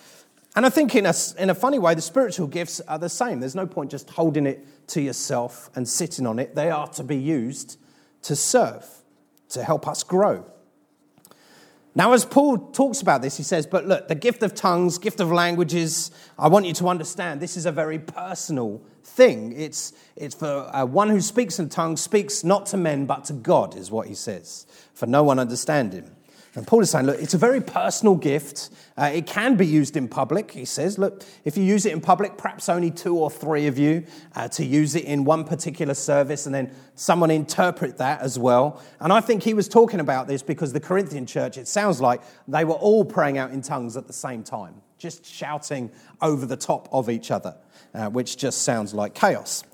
And 0.57 0.66
I 0.66 0.68
think 0.68 0.96
in 0.96 1.07
a, 1.07 1.14
in 1.38 1.48
a 1.48 1.55
funny 1.55 1.78
way, 1.78 1.94
the 1.94 2.02
spiritual 2.02 2.48
gifts 2.48 2.81
are 2.81 2.98
the 2.98 3.09
same. 3.09 3.38
There's 3.38 3.55
no 3.55 3.68
point 3.68 3.92
just 3.92 4.11
holding 4.11 4.46
it 4.46 4.88
to 4.88 5.00
yourself 5.00 5.70
and 5.76 5.88
sitting 5.88 6.26
on 6.26 6.40
it. 6.40 6.57
They 6.57 6.70
are 6.70 6.88
to 6.88 7.05
be 7.05 7.16
used 7.16 7.78
to 8.22 8.35
serve, 8.35 8.85
to 9.50 9.62
help 9.62 9.87
us 9.87 10.02
grow. 10.02 10.44
Now, 11.94 12.14
as 12.14 12.24
Paul 12.24 12.57
talks 12.57 13.02
about 13.02 13.20
this, 13.20 13.37
he 13.37 13.42
says, 13.42 13.66
But 13.66 13.87
look, 13.87 14.09
the 14.09 14.14
gift 14.14 14.42
of 14.42 14.55
tongues, 14.55 14.96
gift 14.96 15.20
of 15.20 15.31
languages, 15.31 16.11
I 16.38 16.48
want 16.48 16.64
you 16.64 16.72
to 16.74 16.88
understand 16.88 17.40
this 17.40 17.57
is 17.57 17.66
a 17.66 17.72
very 17.72 17.98
personal 17.98 18.81
thing. 19.05 19.52
It's, 19.52 19.92
it's 20.16 20.35
for 20.35 20.70
uh, 20.74 20.87
one 20.87 21.11
who 21.11 21.20
speaks 21.20 21.59
in 21.59 21.68
tongues, 21.68 22.00
speaks 22.00 22.44
not 22.44 22.64
to 22.66 22.78
men, 22.78 23.05
but 23.05 23.24
to 23.26 23.35
God, 23.35 23.76
is 23.76 23.90
what 23.90 24.09
he 24.09 24.14
says. 24.14 24.66
For 24.94 25.07
no 25.07 25.22
one 25.22 25.38
understand 25.38 25.92
him. 25.92 26.16
And 26.55 26.67
Paul 26.67 26.81
is 26.81 26.91
saying, 26.91 27.07
look, 27.07 27.19
it's 27.19 27.33
a 27.33 27.38
very 27.38 27.62
personal 27.62 28.15
gift. 28.15 28.69
Uh, 28.95 29.11
it 29.15 29.27
can 29.27 29.57
be 29.57 29.67
used 29.67 29.97
in 29.97 30.07
public. 30.07 30.51
He 30.51 30.67
says, 30.67 30.99
look, 30.99 31.23
if 31.45 31.57
you 31.57 31.65
use 31.65 31.87
it 31.87 31.95
in 31.95 32.01
public, 32.03 32.37
perhaps 32.37 32.69
only 32.69 32.91
two 32.91 33.17
or 33.17 33.31
three 33.31 33.67
of 33.69 33.79
you 33.79 34.05
uh, 34.35 34.49
to 34.49 34.65
use 34.65 34.95
it 34.95 35.05
in 35.05 35.25
one 35.25 35.45
particular 35.45 35.95
service, 35.95 36.45
and 36.45 36.55
then 36.55 36.75
someone 36.95 37.31
interpret 37.31 37.97
that 37.99 38.21
as 38.21 38.38
well. 38.38 38.83
And 39.01 39.15
I 39.15 39.23
think 39.23 39.43
he 39.43 39.55
was 39.55 39.67
talking 39.67 39.99
about 39.99 40.29
this 40.29 40.43
because 40.43 40.75
the 40.75 40.81
Corinthian 40.81 41.25
church, 41.25 41.57
it 41.57 41.69
sounds 41.69 42.03
like 42.03 42.21
they 42.47 42.67
were 42.67 42.75
all 42.75 43.05
praying 43.05 43.38
out 43.38 43.51
in 43.51 43.62
tongues 43.62 43.97
at 43.97 44.07
the 44.07 44.12
same 44.12 44.43
time, 44.43 44.75
just 44.99 45.25
shouting 45.25 45.91
over 46.21 46.45
the 46.45 46.57
top 46.57 46.87
of 46.93 47.09
each 47.09 47.31
other, 47.31 47.57
uh, 47.95 48.11
which 48.11 48.37
just 48.37 48.61
sounds 48.61 48.93
like 48.93 49.15
chaos. 49.15 49.65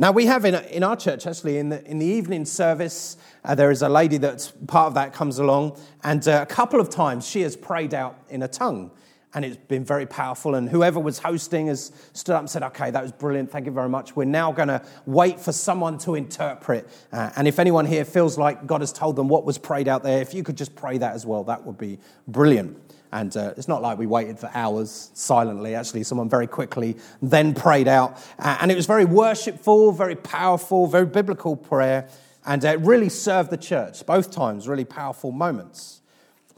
Now, 0.00 0.12
we 0.12 0.26
have 0.26 0.44
in, 0.44 0.54
in 0.54 0.84
our 0.84 0.94
church, 0.94 1.26
actually, 1.26 1.58
in 1.58 1.70
the, 1.70 1.84
in 1.84 1.98
the 1.98 2.06
evening 2.06 2.44
service, 2.44 3.16
uh, 3.44 3.56
there 3.56 3.72
is 3.72 3.82
a 3.82 3.88
lady 3.88 4.16
that's 4.16 4.52
part 4.68 4.86
of 4.86 4.94
that 4.94 5.12
comes 5.12 5.40
along, 5.40 5.76
and 6.04 6.26
uh, 6.28 6.38
a 6.42 6.46
couple 6.46 6.80
of 6.80 6.88
times 6.88 7.26
she 7.26 7.40
has 7.40 7.56
prayed 7.56 7.92
out 7.92 8.16
in 8.28 8.44
a 8.44 8.48
tongue, 8.48 8.92
and 9.34 9.44
it's 9.44 9.56
been 9.56 9.84
very 9.84 10.06
powerful. 10.06 10.54
And 10.54 10.68
whoever 10.68 11.00
was 11.00 11.18
hosting 11.18 11.66
has 11.66 11.90
stood 12.12 12.36
up 12.36 12.42
and 12.42 12.48
said, 12.48 12.62
Okay, 12.62 12.92
that 12.92 13.02
was 13.02 13.10
brilliant, 13.10 13.50
thank 13.50 13.66
you 13.66 13.72
very 13.72 13.88
much. 13.88 14.14
We're 14.14 14.24
now 14.24 14.52
going 14.52 14.68
to 14.68 14.80
wait 15.04 15.40
for 15.40 15.50
someone 15.50 15.98
to 15.98 16.14
interpret. 16.14 16.88
Uh, 17.12 17.30
and 17.34 17.48
if 17.48 17.58
anyone 17.58 17.84
here 17.84 18.04
feels 18.04 18.38
like 18.38 18.68
God 18.68 18.82
has 18.82 18.92
told 18.92 19.16
them 19.16 19.26
what 19.26 19.44
was 19.44 19.58
prayed 19.58 19.88
out 19.88 20.04
there, 20.04 20.22
if 20.22 20.32
you 20.32 20.44
could 20.44 20.56
just 20.56 20.76
pray 20.76 20.98
that 20.98 21.14
as 21.14 21.26
well, 21.26 21.42
that 21.44 21.66
would 21.66 21.76
be 21.76 21.98
brilliant. 22.28 22.80
And 23.12 23.34
uh, 23.36 23.54
it's 23.56 23.68
not 23.68 23.80
like 23.80 23.98
we 23.98 24.06
waited 24.06 24.38
for 24.38 24.50
hours 24.54 25.10
silently. 25.14 25.74
Actually, 25.74 26.04
someone 26.04 26.28
very 26.28 26.46
quickly 26.46 26.96
then 27.22 27.54
prayed 27.54 27.88
out. 27.88 28.18
And 28.38 28.70
it 28.70 28.74
was 28.74 28.86
very 28.86 29.04
worshipful, 29.04 29.92
very 29.92 30.16
powerful, 30.16 30.86
very 30.86 31.06
biblical 31.06 31.56
prayer. 31.56 32.08
And 32.44 32.64
uh, 32.64 32.68
it 32.68 32.80
really 32.80 33.08
served 33.08 33.50
the 33.50 33.56
church, 33.56 34.04
both 34.04 34.30
times, 34.30 34.68
really 34.68 34.84
powerful 34.84 35.32
moments. 35.32 36.00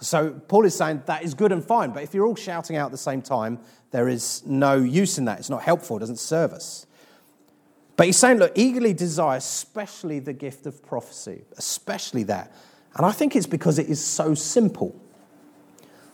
So 0.00 0.30
Paul 0.30 0.64
is 0.64 0.74
saying 0.74 1.02
that 1.06 1.22
is 1.22 1.34
good 1.34 1.52
and 1.52 1.64
fine. 1.64 1.90
But 1.90 2.02
if 2.02 2.14
you're 2.14 2.26
all 2.26 2.36
shouting 2.36 2.76
out 2.76 2.86
at 2.86 2.92
the 2.92 2.98
same 2.98 3.22
time, 3.22 3.60
there 3.90 4.08
is 4.08 4.42
no 4.46 4.76
use 4.76 5.18
in 5.18 5.26
that. 5.26 5.38
It's 5.38 5.50
not 5.50 5.62
helpful, 5.62 5.96
it 5.96 6.00
doesn't 6.00 6.18
serve 6.18 6.52
us. 6.52 6.86
But 7.96 8.06
he's 8.06 8.16
saying, 8.16 8.38
look, 8.38 8.52
eagerly 8.54 8.94
desire, 8.94 9.36
especially 9.36 10.20
the 10.20 10.32
gift 10.32 10.64
of 10.64 10.82
prophecy, 10.82 11.42
especially 11.58 12.22
that. 12.24 12.50
And 12.96 13.04
I 13.04 13.12
think 13.12 13.36
it's 13.36 13.46
because 13.46 13.78
it 13.78 13.88
is 13.88 14.02
so 14.02 14.34
simple. 14.34 14.98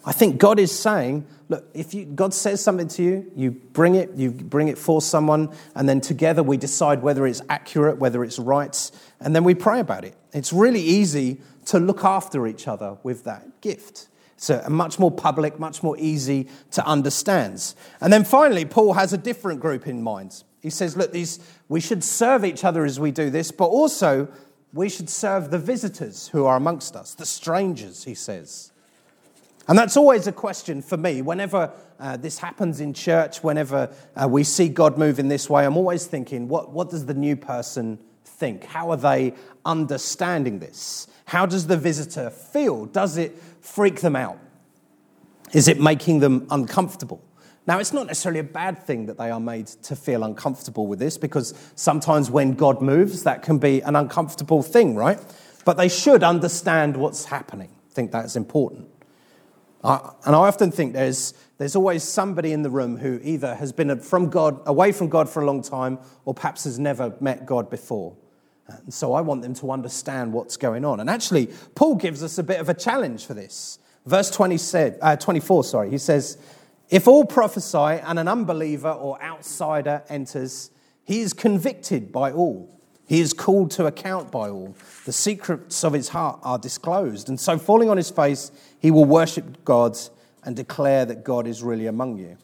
I 0.09 0.13
think 0.13 0.39
God 0.39 0.61
is 0.61 0.71
saying, 0.71 1.27
look, 1.49 1.69
if 1.75 1.93
you, 1.93 2.05
God 2.05 2.33
says 2.33 2.63
something 2.63 2.87
to 2.89 3.03
you, 3.03 3.33
you 3.35 3.51
bring 3.51 3.97
it, 3.97 4.13
you 4.15 4.31
bring 4.31 4.69
it 4.69 4.79
for 4.79 5.03
someone, 5.03 5.53
and 5.75 5.89
then 5.89 6.01
together 6.01 6.45
we 6.45 6.57
decide 6.57 7.03
whether 7.03 7.27
it's 7.27 7.43
accurate, 7.49 7.99
whether 7.99 8.23
it's 8.23 8.39
right, 8.39 8.91
and 9.19 9.35
then 9.35 9.43
we 9.43 9.53
pray 9.53 9.81
about 9.81 10.05
it. 10.05 10.17
It's 10.33 10.53
really 10.53 10.81
easy 10.81 11.41
to 11.67 11.81
look 11.81 12.05
after 12.05 12.47
each 12.47 12.69
other 12.69 12.99
with 13.03 13.25
that 13.25 13.61
gift. 13.61 14.07
A 14.49 14.71
much 14.71 15.01
more 15.01 15.11
public, 15.11 15.59
much 15.59 15.83
more 15.83 15.97
easy 15.99 16.47
to 16.71 16.87
understand. 16.87 17.75
And 18.01 18.13
then 18.13 18.23
finally, 18.23 18.65
Paul 18.65 18.93
has 18.93 19.13
a 19.13 19.19
different 19.19 19.61
group 19.61 19.89
in 19.89 20.03
mind. 20.03 20.45
He 20.61 20.71
says, 20.71 20.97
look, 20.97 21.11
these, 21.11 21.41
we 21.69 21.81
should 21.81 22.05
serve 22.05 22.45
each 22.45 22.63
other 22.63 22.85
as 22.85 23.01
we 23.01 23.11
do 23.11 23.31
this, 23.31 23.51
but 23.51 23.67
also 23.67 24.29
we 24.73 24.89
should 24.89 25.09
serve 25.09 25.51
the 25.51 25.59
visitors 25.59 26.29
who 26.29 26.45
are 26.45 26.57
amongst 26.57 26.95
us, 26.95 27.15
the 27.15 27.27
strangers, 27.27 28.05
he 28.05 28.15
says. 28.15 28.73
And 29.69 29.77
that's 29.77 29.97
always 29.97 30.27
a 30.27 30.33
question 30.33 30.81
for 30.81 30.97
me. 30.97 31.23
Whenever 31.23 31.73
uh, 31.99 32.17
this 32.17 32.39
happens 32.39 32.81
in 32.81 32.95
church, 32.95 33.43
whenever 33.43 33.93
uh, 34.15 34.29
we 34.29 34.45
see 34.45 34.69
God 34.69 34.97
move 34.97 35.19
in 35.19 35.29
this 35.29 35.51
way, 35.51 35.67
I'm 35.67 35.77
always 35.77 36.07
thinking, 36.07 36.49
what, 36.49 36.71
what 36.73 36.91
does 36.91 37.07
the 37.07 37.15
new 37.15 37.35
person 37.35 37.99
think? 38.25 38.65
How 38.65 38.91
are 38.91 38.97
they 38.97 39.35
understanding 39.65 40.61
this? 40.61 41.09
How 41.25 41.47
does 41.47 41.67
the 41.67 41.77
visitor 41.77 42.31
feel? 42.31 42.87
Does 42.87 43.17
it 43.17 43.37
freak 43.61 44.01
them 44.01 44.15
out? 44.15 44.39
Is 45.53 45.67
it 45.67 45.81
making 45.81 46.21
them 46.21 46.47
uncomfortable? 46.51 47.23
Now, 47.67 47.81
it's 47.81 47.93
not 47.93 48.07
necessarily 48.07 48.39
a 48.39 48.45
bad 48.45 48.85
thing 48.85 49.07
that 49.07 49.19
they 49.19 49.31
are 49.31 49.41
made 49.41 49.67
to 49.67 49.97
feel 49.97 50.23
uncomfortable 50.23 50.87
with 50.87 51.01
this 51.01 51.19
because 51.19 51.53
sometimes 51.75 52.31
when 52.31 52.53
God 52.53 52.81
moves, 52.81 53.25
that 53.25 53.43
can 53.43 53.59
be 53.59 53.81
an 53.81 53.97
uncomfortable 53.97 54.63
thing, 54.63 54.95
right? 54.95 55.19
But 55.65 55.77
they 55.77 55.89
should 55.89 56.23
understand 56.23 56.97
what's 56.97 57.25
happening. 57.25 57.71
I 57.91 57.93
think 57.93 58.13
that's 58.13 58.37
important. 58.37 58.89
And 59.83 60.35
I 60.35 60.49
often 60.49 60.71
think 60.71 60.93
there's, 60.95 61.35
there's 61.59 61.77
always 61.77 62.03
somebody 62.03 62.53
in 62.53 62.63
the 62.63 62.71
room 62.71 62.97
who 62.97 63.21
either 63.23 63.55
has 63.55 63.73
been 63.73 64.01
from 64.01 64.31
God, 64.31 64.61
away 64.67 64.93
from 64.93 65.09
God 65.09 65.29
for 65.29 65.43
a 65.43 65.47
long 65.47 65.63
time, 65.63 65.99
or 66.25 66.35
perhaps 66.35 66.65
has 66.65 66.79
never 66.79 67.15
met 67.21 67.47
God 67.47 67.71
before. 67.71 68.17
And 68.69 68.93
so 68.93 69.15
I 69.15 69.21
want 69.21 69.43
them 69.43 69.55
to 69.55 69.71
understand 69.71 70.33
what's 70.33 70.57
going 70.57 70.85
on. 70.85 71.01
And 71.01 71.09
actually, 71.09 71.49
Paul 71.75 71.95
gives 71.95 72.23
us 72.23 72.39
a 72.39 72.43
bit 72.43 72.61
of 72.61 72.69
a 72.69 72.75
challenge 72.75 73.27
for 73.27 73.35
this. 73.35 73.79
Verse 74.07 74.31
20 74.31 74.59
said, 74.59 74.99
uh, 75.03 75.17
24, 75.17 75.65
sorry, 75.65 75.91
he 75.91 75.99
says, 75.99 76.39
If 76.89 77.07
all 77.07 77.25
prophesy 77.25 77.79
and 77.79 78.19
an 78.19 78.29
unbeliever 78.29 78.91
or 78.91 79.23
outsider 79.23 80.03
enters, 80.09 80.71
he 81.05 81.21
is 81.21 81.33
convicted 81.33 82.13
by 82.13 82.33
all. 82.33 82.73
He 83.07 83.21
is 83.21 83.33
called 83.33 83.71
to 83.73 83.87
account 83.87 84.33
by 84.33 84.49
all. 84.51 84.75
The 85.05 85.13
secrets 85.13 85.85
of 85.85 85.93
his 85.93 86.09
heart 86.09 86.41
are 86.43 86.59
disclosed. 86.59 87.29
And 87.29 87.39
so, 87.39 87.57
falling 87.57 87.89
on 87.89 87.97
his 87.97 88.11
face, 88.11 88.51
he 88.81 88.91
will 88.91 89.05
worship 89.05 89.65
God 89.65 89.97
and 90.43 90.57
declare 90.57 91.05
that 91.05 91.25
God 91.25 91.47
is 91.47 91.63
really 91.63 91.87
among 91.87 92.19
you. 92.19 92.37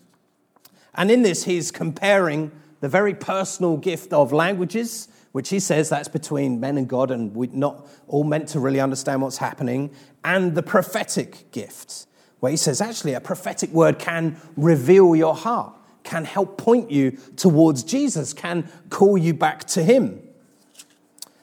And 0.95 1.11
in 1.11 1.23
this, 1.23 1.45
he's 1.45 1.71
comparing 1.71 2.53
the 2.81 2.89
very 2.89 3.15
personal 3.15 3.77
gift 3.77 4.13
of 4.13 4.33
languages, 4.33 5.09
which 5.33 5.49
he 5.49 5.59
says 5.59 5.89
that's 5.89 6.09
between 6.09 6.61
men 6.61 6.79
and 6.79 6.89
God, 6.89 7.11
and 7.11 7.35
we're 7.35 7.51
not 7.53 7.89
all 8.07 8.25
meant 8.25 8.49
to 8.49 8.61
really 8.61 8.81
understand 8.81 9.23
what's 9.23 9.39
happening, 9.39 9.91
and 10.25 10.55
the 10.55 10.63
prophetic 10.63 11.51
gift, 11.51 12.07
where 12.41 12.51
he 12.51 12.57
says 12.57 12.81
actually 12.81 13.15
a 13.15 13.21
prophetic 13.21 13.71
word 13.71 13.99
can 13.99 14.37
reveal 14.57 15.17
your 15.17 15.35
heart, 15.35 15.75
can 16.03 16.25
help 16.25 16.59
point 16.59 16.91
you 16.91 17.13
towards 17.37 17.83
Jesus, 17.83 18.33
can 18.33 18.69
call 18.91 19.17
you 19.17 19.33
back 19.33 19.65
to 19.65 19.83
him. 19.83 20.21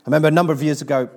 Remember 0.10 0.28
a 0.28 0.32
number 0.32 0.52
of 0.52 0.64
years 0.64 0.82
ago, 0.82 1.08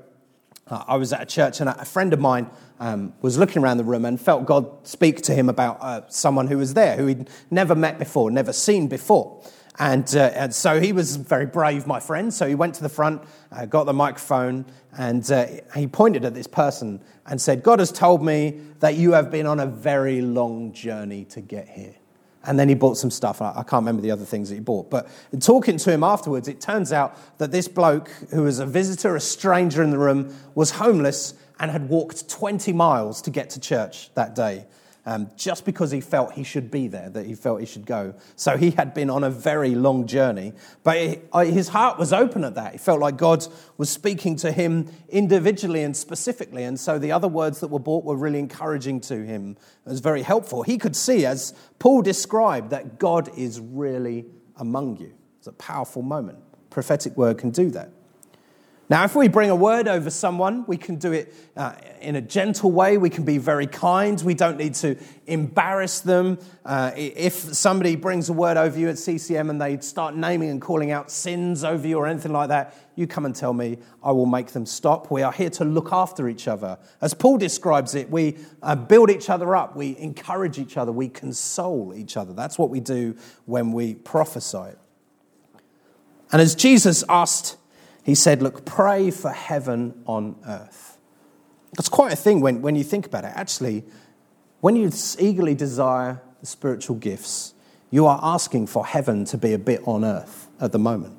uh, 0.68 0.84
I 0.86 0.96
was 0.96 1.14
at 1.14 1.22
a 1.22 1.24
church 1.24 1.60
and 1.60 1.70
a 1.70 1.84
friend 1.86 2.12
of 2.12 2.20
mine 2.20 2.50
um, 2.78 3.14
was 3.22 3.38
looking 3.38 3.62
around 3.62 3.78
the 3.78 3.84
room 3.84 4.04
and 4.04 4.20
felt 4.20 4.44
God 4.44 4.86
speak 4.86 5.22
to 5.22 5.34
him 5.34 5.48
about 5.48 5.78
uh, 5.80 6.02
someone 6.10 6.46
who 6.46 6.58
was 6.58 6.74
there 6.74 6.98
who 6.98 7.06
he'd 7.06 7.30
never 7.50 7.74
met 7.74 7.98
before, 7.98 8.30
never 8.30 8.52
seen 8.52 8.88
before. 8.88 9.42
And, 9.78 10.14
uh, 10.14 10.30
and, 10.34 10.54
so 10.54 10.78
he 10.78 10.92
was 10.92 11.16
very 11.16 11.46
brave, 11.46 11.86
my 11.86 12.00
friend. 12.00 12.34
So 12.34 12.46
he 12.46 12.54
went 12.54 12.74
to 12.74 12.82
the 12.82 12.90
front, 12.90 13.22
uh, 13.50 13.64
got 13.64 13.84
the 13.84 13.94
microphone, 13.94 14.66
and 14.98 15.32
uh, 15.32 15.46
he 15.74 15.86
pointed 15.86 16.26
at 16.26 16.34
this 16.34 16.46
person 16.46 17.02
and 17.24 17.40
said, 17.40 17.62
God 17.62 17.78
has 17.78 17.90
told 17.90 18.22
me 18.22 18.60
that 18.80 18.96
you 18.96 19.12
have 19.12 19.30
been 19.30 19.46
on 19.46 19.58
a 19.58 19.66
very 19.66 20.20
long 20.20 20.74
journey 20.74 21.24
to 21.30 21.40
get 21.40 21.66
here. 21.66 21.94
And 22.44 22.58
then 22.58 22.68
he 22.68 22.74
bought 22.74 22.96
some 22.96 23.10
stuff. 23.10 23.40
I 23.40 23.62
can't 23.62 23.82
remember 23.82 24.02
the 24.02 24.10
other 24.10 24.24
things 24.24 24.48
that 24.48 24.56
he 24.56 24.60
bought. 24.60 24.90
But 24.90 25.08
talking 25.40 25.76
to 25.76 25.92
him 25.92 26.02
afterwards, 26.02 26.48
it 26.48 26.60
turns 26.60 26.92
out 26.92 27.16
that 27.38 27.52
this 27.52 27.68
bloke, 27.68 28.08
who 28.30 28.42
was 28.42 28.58
a 28.58 28.66
visitor, 28.66 29.14
a 29.14 29.20
stranger 29.20 29.82
in 29.82 29.90
the 29.90 29.98
room, 29.98 30.34
was 30.54 30.72
homeless 30.72 31.34
and 31.60 31.70
had 31.70 31.88
walked 31.88 32.28
20 32.28 32.72
miles 32.72 33.22
to 33.22 33.30
get 33.30 33.50
to 33.50 33.60
church 33.60 34.12
that 34.14 34.34
day. 34.34 34.66
Um, 35.04 35.30
just 35.36 35.64
because 35.64 35.90
he 35.90 36.00
felt 36.00 36.32
he 36.32 36.44
should 36.44 36.70
be 36.70 36.88
there, 36.88 37.10
that 37.10 37.26
he 37.26 37.34
felt 37.34 37.60
he 37.60 37.66
should 37.66 37.86
go. 37.86 38.14
So 38.36 38.56
he 38.56 38.70
had 38.70 38.94
been 38.94 39.10
on 39.10 39.24
a 39.24 39.30
very 39.30 39.74
long 39.74 40.06
journey, 40.06 40.52
but 40.84 40.96
his 41.44 41.68
heart 41.68 41.98
was 41.98 42.12
open 42.12 42.44
at 42.44 42.54
that. 42.54 42.72
He 42.72 42.78
felt 42.78 43.00
like 43.00 43.16
God 43.16 43.46
was 43.78 43.90
speaking 43.90 44.36
to 44.36 44.52
him 44.52 44.88
individually 45.08 45.82
and 45.82 45.96
specifically, 45.96 46.62
and 46.64 46.78
so 46.78 46.98
the 46.98 47.12
other 47.12 47.28
words 47.28 47.60
that 47.60 47.68
were 47.68 47.80
brought 47.80 48.04
were 48.04 48.16
really 48.16 48.38
encouraging 48.38 49.00
to 49.02 49.24
him. 49.24 49.56
It 49.84 49.90
was 49.90 50.00
very 50.00 50.22
helpful. 50.22 50.62
He 50.62 50.78
could 50.78 50.94
see, 50.94 51.26
as 51.26 51.54
Paul 51.78 52.02
described, 52.02 52.70
that 52.70 52.98
God 52.98 53.30
is 53.36 53.58
really 53.58 54.26
among 54.56 54.98
you. 54.98 55.12
It's 55.38 55.48
a 55.48 55.52
powerful 55.52 56.02
moment. 56.02 56.38
Prophetic 56.70 57.16
word 57.16 57.38
can 57.38 57.50
do 57.50 57.70
that. 57.70 57.90
Now, 58.92 59.04
if 59.04 59.16
we 59.16 59.26
bring 59.26 59.48
a 59.48 59.56
word 59.56 59.88
over 59.88 60.10
someone, 60.10 60.66
we 60.66 60.76
can 60.76 60.96
do 60.96 61.12
it 61.12 61.32
uh, 61.56 61.72
in 62.02 62.14
a 62.14 62.20
gentle 62.20 62.70
way. 62.70 62.98
We 62.98 63.08
can 63.08 63.24
be 63.24 63.38
very 63.38 63.66
kind. 63.66 64.20
We 64.20 64.34
don't 64.34 64.58
need 64.58 64.74
to 64.74 64.98
embarrass 65.26 66.00
them. 66.00 66.38
Uh, 66.62 66.90
if 66.94 67.32
somebody 67.32 67.96
brings 67.96 68.28
a 68.28 68.34
word 68.34 68.58
over 68.58 68.78
you 68.78 68.90
at 68.90 68.98
CCM 68.98 69.48
and 69.48 69.58
they 69.58 69.78
start 69.78 70.14
naming 70.14 70.50
and 70.50 70.60
calling 70.60 70.90
out 70.90 71.10
sins 71.10 71.64
over 71.64 71.88
you 71.88 71.96
or 71.96 72.06
anything 72.06 72.34
like 72.34 72.50
that, 72.50 72.76
you 72.94 73.06
come 73.06 73.24
and 73.24 73.34
tell 73.34 73.54
me. 73.54 73.78
I 74.04 74.12
will 74.12 74.26
make 74.26 74.48
them 74.48 74.66
stop. 74.66 75.10
We 75.10 75.22
are 75.22 75.32
here 75.32 75.48
to 75.48 75.64
look 75.64 75.90
after 75.90 76.28
each 76.28 76.46
other. 76.46 76.78
As 77.00 77.14
Paul 77.14 77.38
describes 77.38 77.94
it, 77.94 78.10
we 78.10 78.36
uh, 78.62 78.76
build 78.76 79.10
each 79.10 79.30
other 79.30 79.56
up, 79.56 79.74
we 79.74 79.96
encourage 79.96 80.58
each 80.58 80.76
other, 80.76 80.92
we 80.92 81.08
console 81.08 81.94
each 81.96 82.18
other. 82.18 82.34
That's 82.34 82.58
what 82.58 82.68
we 82.68 82.80
do 82.80 83.16
when 83.46 83.72
we 83.72 83.94
prophesy. 83.94 84.76
And 86.30 86.42
as 86.42 86.54
Jesus 86.54 87.04
asked, 87.08 87.56
he 88.02 88.14
said, 88.14 88.42
Look, 88.42 88.64
pray 88.64 89.10
for 89.10 89.30
heaven 89.30 90.02
on 90.06 90.36
earth. 90.46 90.98
That's 91.74 91.88
quite 91.88 92.12
a 92.12 92.16
thing 92.16 92.40
when, 92.40 92.62
when 92.62 92.76
you 92.76 92.84
think 92.84 93.06
about 93.06 93.24
it. 93.24 93.32
Actually, 93.34 93.84
when 94.60 94.76
you 94.76 94.90
eagerly 95.18 95.54
desire 95.54 96.20
the 96.40 96.46
spiritual 96.46 96.96
gifts, 96.96 97.54
you 97.90 98.06
are 98.06 98.20
asking 98.22 98.66
for 98.66 98.86
heaven 98.86 99.24
to 99.26 99.38
be 99.38 99.52
a 99.52 99.58
bit 99.58 99.80
on 99.84 100.04
earth 100.04 100.48
at 100.60 100.72
the 100.72 100.78
moment. 100.78 101.16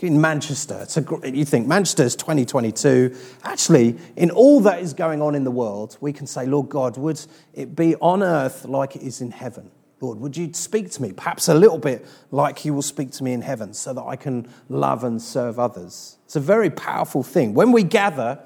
In 0.00 0.20
Manchester, 0.20 0.80
it's 0.82 0.96
a, 0.98 1.30
you 1.30 1.46
think 1.46 1.66
Manchester 1.66 2.02
is 2.02 2.16
2022. 2.16 3.16
Actually, 3.44 3.96
in 4.16 4.30
all 4.30 4.60
that 4.60 4.80
is 4.80 4.92
going 4.92 5.22
on 5.22 5.34
in 5.34 5.44
the 5.44 5.50
world, 5.50 5.96
we 6.00 6.12
can 6.12 6.26
say, 6.26 6.46
Lord 6.46 6.68
God, 6.68 6.98
would 6.98 7.20
it 7.54 7.74
be 7.74 7.96
on 7.96 8.22
earth 8.22 8.66
like 8.66 8.94
it 8.94 9.02
is 9.02 9.22
in 9.22 9.30
heaven? 9.30 9.70
Lord, 10.00 10.18
would 10.18 10.36
you 10.36 10.52
speak 10.52 10.90
to 10.92 11.02
me, 11.02 11.12
perhaps 11.12 11.48
a 11.48 11.54
little 11.54 11.78
bit 11.78 12.06
like 12.30 12.64
you 12.64 12.74
will 12.74 12.82
speak 12.82 13.12
to 13.12 13.24
me 13.24 13.32
in 13.32 13.40
heaven, 13.40 13.72
so 13.72 13.94
that 13.94 14.02
I 14.02 14.16
can 14.16 14.48
love 14.68 15.04
and 15.04 15.20
serve 15.20 15.58
others? 15.58 16.18
It's 16.26 16.36
a 16.36 16.40
very 16.40 16.70
powerful 16.70 17.22
thing. 17.22 17.54
When 17.54 17.72
we 17.72 17.82
gather, 17.82 18.38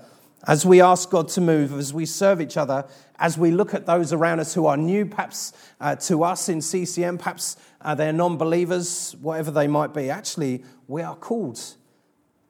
as 0.47 0.65
we 0.65 0.81
ask 0.81 1.11
God 1.11 1.29
to 1.31 1.41
move, 1.41 1.73
as 1.73 1.93
we 1.93 2.07
serve 2.07 2.41
each 2.41 2.57
other, 2.57 2.87
as 3.19 3.37
we 3.37 3.51
look 3.51 3.75
at 3.75 3.85
those 3.85 4.13
around 4.13 4.41
us 4.41 4.55
who 4.55 4.67
are 4.67 4.77
new, 4.77 5.05
perhaps 5.05 5.53
uh, 5.81 5.97
to 5.97 6.23
us 6.23 6.49
in 6.49 6.63
CCM, 6.63 7.19
perhaps 7.19 7.57
uh, 7.81 7.95
they're 7.95 8.13
non 8.13 8.37
believers, 8.37 9.17
whatever 9.21 9.51
they 9.51 9.67
might 9.67 9.93
be, 9.93 10.09
actually, 10.09 10.65
we 10.87 11.03
are 11.03 11.17
called 11.17 11.61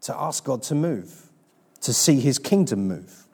to 0.03 0.15
ask 0.17 0.45
God 0.45 0.63
to 0.65 0.75
move, 0.75 1.31
to 1.81 1.93
see 1.95 2.21
his 2.21 2.39
kingdom 2.39 2.87
move. 2.87 3.27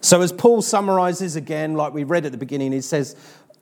So, 0.00 0.22
as 0.22 0.32
Paul 0.32 0.62
summarizes 0.62 1.34
again, 1.34 1.74
like 1.74 1.92
we 1.92 2.04
read 2.04 2.24
at 2.24 2.32
the 2.32 2.38
beginning, 2.38 2.72
he 2.72 2.80
says, 2.80 3.16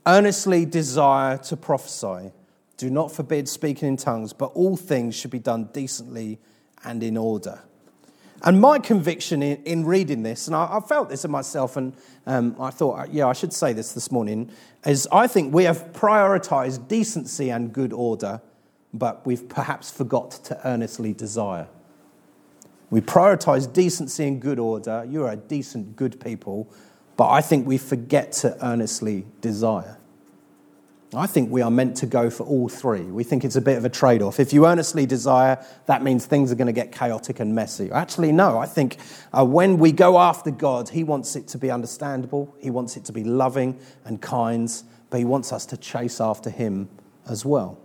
Earnestly 0.06 0.64
desire 0.64 1.36
to 1.38 1.56
prophesy. 1.56 2.32
Do 2.76 2.90
not 2.90 3.10
forbid 3.10 3.48
speaking 3.48 3.88
in 3.88 3.96
tongues, 3.96 4.32
but 4.32 4.46
all 4.54 4.76
things 4.76 5.14
should 5.14 5.30
be 5.30 5.38
done 5.38 5.70
decently 5.72 6.38
and 6.84 7.02
in 7.02 7.16
order. 7.16 7.60
And 8.42 8.60
my 8.60 8.78
conviction 8.78 9.42
in, 9.42 9.62
in 9.64 9.84
reading 9.84 10.22
this, 10.22 10.46
and 10.46 10.54
I, 10.54 10.76
I, 10.76 10.80
felt 10.80 11.08
this 11.08 11.24
in 11.24 11.30
myself, 11.30 11.76
and 11.76 11.94
um, 12.26 12.54
I 12.60 12.70
thought, 12.70 13.10
yeah, 13.12 13.26
I 13.26 13.32
should 13.32 13.52
say 13.52 13.72
this 13.72 13.92
this 13.92 14.12
morning, 14.12 14.50
is 14.84 15.08
I 15.10 15.26
think 15.26 15.54
we 15.54 15.64
have 15.64 15.92
prioritized 15.92 16.86
decency 16.86 17.50
and 17.50 17.72
good 17.72 17.92
order, 17.92 18.40
but 18.92 19.26
we've 19.26 19.48
perhaps 19.48 19.90
forgot 19.90 20.32
to 20.44 20.68
earnestly 20.68 21.14
desire. 21.14 21.66
We 22.90 23.00
prioritize 23.00 23.72
decency 23.72 24.28
and 24.28 24.40
good 24.40 24.58
order. 24.58 25.04
You're 25.08 25.30
a 25.30 25.36
decent, 25.36 25.96
good 25.96 26.20
people, 26.20 26.70
but 27.16 27.30
I 27.30 27.40
think 27.40 27.66
we 27.66 27.78
forget 27.78 28.32
to 28.32 28.56
earnestly 28.64 29.26
desire. 29.40 29.96
I 31.14 31.26
think 31.26 31.50
we 31.50 31.62
are 31.62 31.70
meant 31.70 31.96
to 31.98 32.06
go 32.06 32.30
for 32.30 32.42
all 32.44 32.68
three. 32.68 33.02
We 33.02 33.22
think 33.22 33.44
it's 33.44 33.56
a 33.56 33.60
bit 33.60 33.78
of 33.78 33.84
a 33.84 33.88
trade 33.88 34.22
off. 34.22 34.40
If 34.40 34.52
you 34.52 34.66
earnestly 34.66 35.06
desire, 35.06 35.64
that 35.86 36.02
means 36.02 36.26
things 36.26 36.50
are 36.50 36.56
going 36.56 36.66
to 36.66 36.72
get 36.72 36.90
chaotic 36.90 37.38
and 37.38 37.54
messy. 37.54 37.90
Actually, 37.92 38.32
no. 38.32 38.58
I 38.58 38.66
think 38.66 38.98
uh, 39.32 39.44
when 39.44 39.78
we 39.78 39.92
go 39.92 40.18
after 40.18 40.50
God, 40.50 40.88
He 40.88 41.04
wants 41.04 41.36
it 41.36 41.46
to 41.48 41.58
be 41.58 41.70
understandable, 41.70 42.54
He 42.60 42.70
wants 42.70 42.96
it 42.96 43.04
to 43.06 43.12
be 43.12 43.22
loving 43.22 43.78
and 44.04 44.20
kind, 44.20 44.70
but 45.08 45.18
He 45.18 45.24
wants 45.24 45.52
us 45.52 45.64
to 45.66 45.76
chase 45.76 46.20
after 46.20 46.50
Him 46.50 46.88
as 47.28 47.44
well. 47.44 47.78